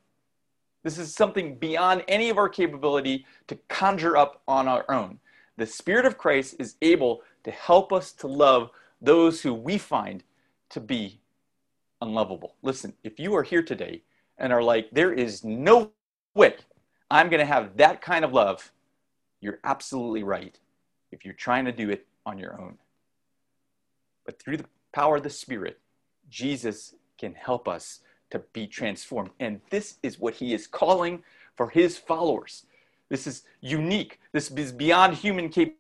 This 0.83 0.99
is 0.99 1.15
something 1.15 1.57
beyond 1.57 2.05
any 2.09 2.29
of 2.29 2.39
our 2.39 2.49
capability 2.49 3.27
to 3.49 3.59
conjure 3.69 4.17
up 4.17 4.43
on 4.47 4.69
our 4.69 4.85
own. 4.91 5.19
The 5.57 5.67
Spirit 5.67 6.05
of 6.05 6.19
Christ 6.19 6.57
is 6.59 6.77
able 6.83 7.23
to 7.45 7.51
help 7.51 7.93
us 7.93 8.13
to 8.13 8.27
love 8.27 8.71
those 9.05 9.43
who 9.43 9.55
we 9.55 9.79
find 9.79 10.23
to 10.71 10.81
be 10.81 11.21
unlovable. 12.01 12.57
Listen, 12.63 12.95
if 13.03 13.19
you 13.19 13.35
are 13.35 13.43
here 13.43 13.63
today 13.63 14.03
and 14.39 14.53
are 14.53 14.63
like, 14.63 14.91
there 14.91 15.13
is 15.13 15.45
no 15.45 15.93
way 16.35 16.55
I'm 17.11 17.29
going 17.29 17.41
to 17.41 17.47
have 17.47 17.77
that 17.77 18.01
kind 18.01 18.25
of 18.25 18.33
love, 18.33 18.73
you're 19.41 19.61
absolutely 19.63 20.23
right 20.23 20.59
if 21.13 21.25
you're 21.25 21.35
trying 21.35 21.65
to 21.67 21.73
do 21.73 21.91
it 21.91 22.07
on 22.27 22.39
your 22.39 22.61
own. 22.61 22.79
But 24.27 24.41
through 24.41 24.57
the 24.57 24.67
power 24.93 25.17
of 25.17 25.23
the 25.23 25.31
Spirit, 25.31 25.79
Jesus 26.29 26.95
can 27.19 27.35
help 27.35 27.69
us 27.69 28.01
to 28.31 28.41
be 28.53 28.67
transformed. 28.67 29.31
And 29.39 29.61
this 29.71 29.99
is 30.03 30.19
what 30.19 30.35
he 30.35 30.55
is 30.55 30.67
calling 30.67 31.23
for 31.57 31.69
his 31.69 31.99
followers. 31.99 32.67
This 33.11 33.27
is 33.27 33.45
unique. 33.61 34.19
This 34.33 34.51
is 34.51 34.73
beyond 34.73 35.15
human 35.15 35.51
capability. 35.51 35.79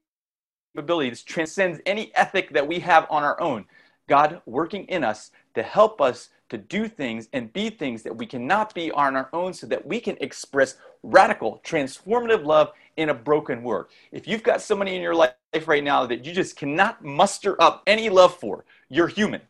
This 0.74 1.22
transcends 1.22 1.80
any 1.87 2.12
ethic 2.14 2.52
that 2.52 2.66
we 2.66 2.80
have 2.80 3.06
on 3.08 3.22
our 3.22 3.40
own. 3.40 3.64
God 4.08 4.42
working 4.44 4.84
in 4.87 5.04
us 5.04 5.30
to 5.54 5.62
help 5.62 6.00
us 6.00 6.30
to 6.50 6.58
do 6.58 6.88
things 6.88 7.28
and 7.32 7.52
be 7.52 7.70
things 7.70 8.02
that 8.02 8.16
we 8.16 8.26
cannot 8.26 8.74
be 8.74 8.90
on 8.90 9.16
our 9.16 9.28
own 9.32 9.54
so 9.54 9.66
that 9.68 9.87
we 9.87 9.98
can 10.00 10.16
express 10.20 10.76
radical, 11.02 11.60
transformative 11.64 12.44
love 12.44 12.72
in 12.96 13.08
a 13.08 13.14
broken 13.14 13.62
world. 13.62 13.87
If 14.12 14.28
you've 14.28 14.42
got 14.42 14.60
somebody 14.60 14.94
in 14.94 15.00
your 15.00 15.14
life 15.14 15.34
right 15.66 15.82
now 15.82 16.06
that 16.06 16.24
you 16.24 16.32
just 16.32 16.56
cannot 16.56 17.04
muster 17.04 17.60
up 17.62 17.82
any 17.87 18.10
love 18.10 18.37
for, 18.37 18.64
you're 18.88 19.08
human. 19.08 19.40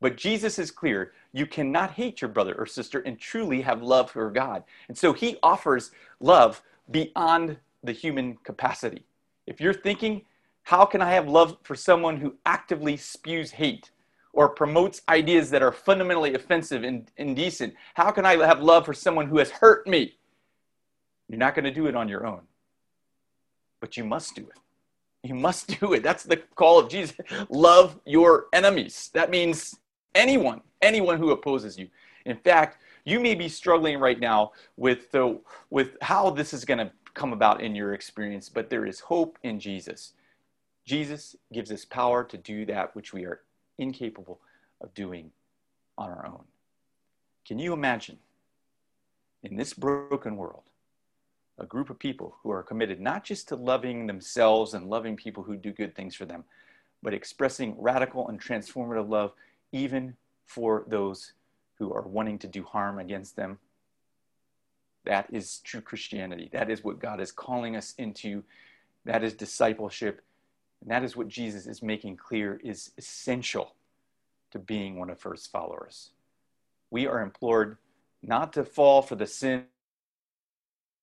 But 0.00 0.16
Jesus 0.16 0.58
is 0.58 0.70
clear 0.70 1.12
you 1.32 1.46
cannot 1.46 1.92
hate 1.92 2.20
your 2.20 2.30
brother 2.30 2.54
or 2.54 2.66
sister 2.66 3.00
and 3.00 3.18
truly 3.18 3.62
have 3.62 3.82
love 3.82 4.10
for 4.10 4.30
God. 4.30 4.64
And 4.88 4.96
so 4.96 5.12
he 5.12 5.38
offers 5.42 5.90
love 6.20 6.62
beyond 6.90 7.56
the 7.82 7.92
human 7.92 8.36
capacity. 8.44 9.02
If 9.46 9.60
you're 9.60 9.74
thinking, 9.74 10.22
how 10.68 10.84
can 10.84 11.00
I 11.00 11.12
have 11.12 11.26
love 11.26 11.56
for 11.62 11.74
someone 11.74 12.18
who 12.18 12.36
actively 12.44 12.98
spews 12.98 13.52
hate 13.52 13.90
or 14.34 14.50
promotes 14.50 15.00
ideas 15.08 15.48
that 15.48 15.62
are 15.62 15.72
fundamentally 15.72 16.34
offensive 16.34 16.82
and 16.82 17.10
indecent? 17.16 17.72
How 17.94 18.10
can 18.10 18.26
I 18.26 18.36
have 18.44 18.60
love 18.60 18.84
for 18.84 18.92
someone 18.92 19.28
who 19.28 19.38
has 19.38 19.48
hurt 19.48 19.86
me? 19.86 20.18
You're 21.26 21.38
not 21.38 21.54
going 21.54 21.64
to 21.64 21.70
do 21.70 21.86
it 21.86 21.96
on 21.96 22.06
your 22.06 22.26
own, 22.26 22.42
but 23.80 23.96
you 23.96 24.04
must 24.04 24.34
do 24.34 24.42
it. 24.42 24.58
You 25.26 25.34
must 25.34 25.68
do 25.80 25.94
it. 25.94 26.02
That's 26.02 26.24
the 26.24 26.36
call 26.36 26.78
of 26.78 26.90
Jesus. 26.90 27.16
Love 27.48 27.98
your 28.04 28.48
enemies. 28.52 29.08
That 29.14 29.30
means 29.30 29.74
anyone, 30.14 30.60
anyone 30.82 31.16
who 31.16 31.30
opposes 31.30 31.78
you. 31.78 31.88
In 32.26 32.36
fact, 32.36 32.76
you 33.06 33.20
may 33.20 33.34
be 33.34 33.48
struggling 33.48 33.98
right 33.98 34.20
now 34.20 34.52
with 34.76 35.10
the, 35.12 35.40
with 35.70 35.96
how 36.02 36.28
this 36.28 36.52
is 36.52 36.66
going 36.66 36.76
to 36.76 36.92
come 37.14 37.32
about 37.32 37.62
in 37.62 37.74
your 37.74 37.94
experience, 37.94 38.50
but 38.50 38.68
there 38.68 38.84
is 38.84 39.00
hope 39.00 39.38
in 39.42 39.58
Jesus. 39.58 40.12
Jesus 40.88 41.36
gives 41.52 41.70
us 41.70 41.84
power 41.84 42.24
to 42.24 42.38
do 42.38 42.64
that 42.64 42.96
which 42.96 43.12
we 43.12 43.26
are 43.26 43.42
incapable 43.76 44.40
of 44.80 44.94
doing 44.94 45.30
on 45.98 46.08
our 46.08 46.26
own. 46.26 46.44
Can 47.46 47.58
you 47.58 47.74
imagine 47.74 48.16
in 49.42 49.56
this 49.56 49.74
broken 49.74 50.36
world 50.38 50.62
a 51.58 51.66
group 51.66 51.90
of 51.90 51.98
people 51.98 52.36
who 52.42 52.50
are 52.50 52.62
committed 52.62 53.02
not 53.02 53.22
just 53.22 53.48
to 53.48 53.56
loving 53.56 54.06
themselves 54.06 54.72
and 54.72 54.88
loving 54.88 55.14
people 55.14 55.42
who 55.42 55.56
do 55.56 55.72
good 55.72 55.94
things 55.94 56.14
for 56.14 56.24
them, 56.24 56.42
but 57.02 57.12
expressing 57.12 57.76
radical 57.78 58.26
and 58.28 58.40
transformative 58.40 59.10
love 59.10 59.32
even 59.72 60.16
for 60.46 60.84
those 60.88 61.34
who 61.78 61.92
are 61.92 62.08
wanting 62.08 62.38
to 62.38 62.46
do 62.46 62.62
harm 62.62 62.98
against 62.98 63.36
them. 63.36 63.58
That 65.04 65.26
is 65.30 65.58
true 65.58 65.82
Christianity. 65.82 66.48
That 66.50 66.70
is 66.70 66.82
what 66.82 66.98
God 66.98 67.20
is 67.20 67.30
calling 67.30 67.76
us 67.76 67.92
into. 67.98 68.42
That 69.04 69.22
is 69.22 69.34
discipleship. 69.34 70.22
And 70.80 70.90
that 70.90 71.04
is 71.04 71.16
what 71.16 71.28
Jesus 71.28 71.66
is 71.66 71.82
making 71.82 72.16
clear 72.16 72.60
is 72.62 72.92
essential 72.96 73.74
to 74.52 74.58
being 74.58 74.98
one 74.98 75.10
of 75.10 75.18
first 75.18 75.50
followers. 75.50 76.10
We 76.90 77.06
are 77.06 77.20
implored 77.20 77.76
not 78.22 78.52
to 78.54 78.64
fall 78.64 79.02
for 79.02 79.16
the 79.16 79.26
sin 79.26 79.64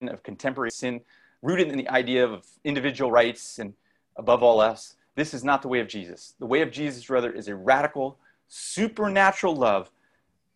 of 0.02 0.24
contemporary 0.24 0.72
sin, 0.72 1.02
rooted 1.42 1.70
in 1.70 1.78
the 1.78 1.90
idea 1.90 2.26
of 2.26 2.46
individual 2.64 3.12
rights 3.12 3.60
and 3.60 3.74
above 4.18 4.44
all 4.44 4.62
else. 4.62 4.96
This 5.16 5.34
is 5.34 5.44
not 5.44 5.62
the 5.62 5.68
way 5.68 5.80
of 5.80 5.88
Jesus. 5.88 6.36
The 6.40 6.46
way 6.46 6.62
of 6.62 6.72
Jesus, 6.72 7.10
rather, 7.10 7.32
is 7.32 7.48
a 7.48 7.56
radical 7.56 8.18
supernatural 8.48 9.56
love 9.56 9.90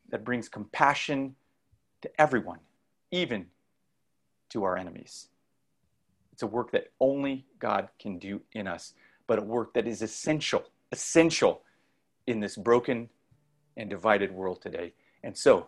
that 0.10 0.24
brings 0.24 0.50
compassion 0.50 1.36
to 2.02 2.10
everyone, 2.20 2.60
even 3.12 3.48
to 4.50 4.64
our 4.64 4.78
enemies. 4.78 5.30
It's 6.34 6.44
a 6.44 6.48
work 6.48 6.72
that 6.72 6.92
only 7.00 7.46
God 7.60 7.90
can 8.00 8.18
do 8.18 8.42
in 8.54 8.68
us. 8.68 8.94
But 9.30 9.38
a 9.38 9.44
work 9.44 9.76
that 9.76 9.86
is 9.86 10.02
essential, 10.02 10.64
essential 10.92 11.62
in 12.26 12.40
this 12.40 12.58
broken 12.58 13.08
and 13.78 13.88
divided 13.88 14.32
world 14.32 14.60
today. 14.60 14.92
And 15.24 15.38
so, 15.38 15.68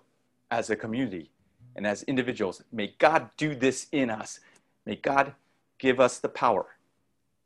as 0.49 0.71
a 0.71 0.75
community 0.75 1.29
and 1.75 1.85
as 1.85 2.01
individuals, 2.03 2.63
may 2.71 2.95
God 2.97 3.29
do 3.37 3.53
this 3.53 3.85
in 3.91 4.09
us. 4.09 4.39
May 4.87 4.95
God 4.95 5.35
give 5.77 5.99
us 5.99 6.17
the 6.17 6.27
power 6.27 6.75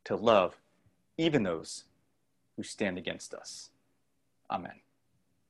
to 0.04 0.16
love 0.16 0.56
even 1.18 1.42
those 1.42 1.84
who 2.56 2.62
stand 2.62 2.96
against 2.96 3.34
us. 3.34 3.68
Amen. 4.50 4.85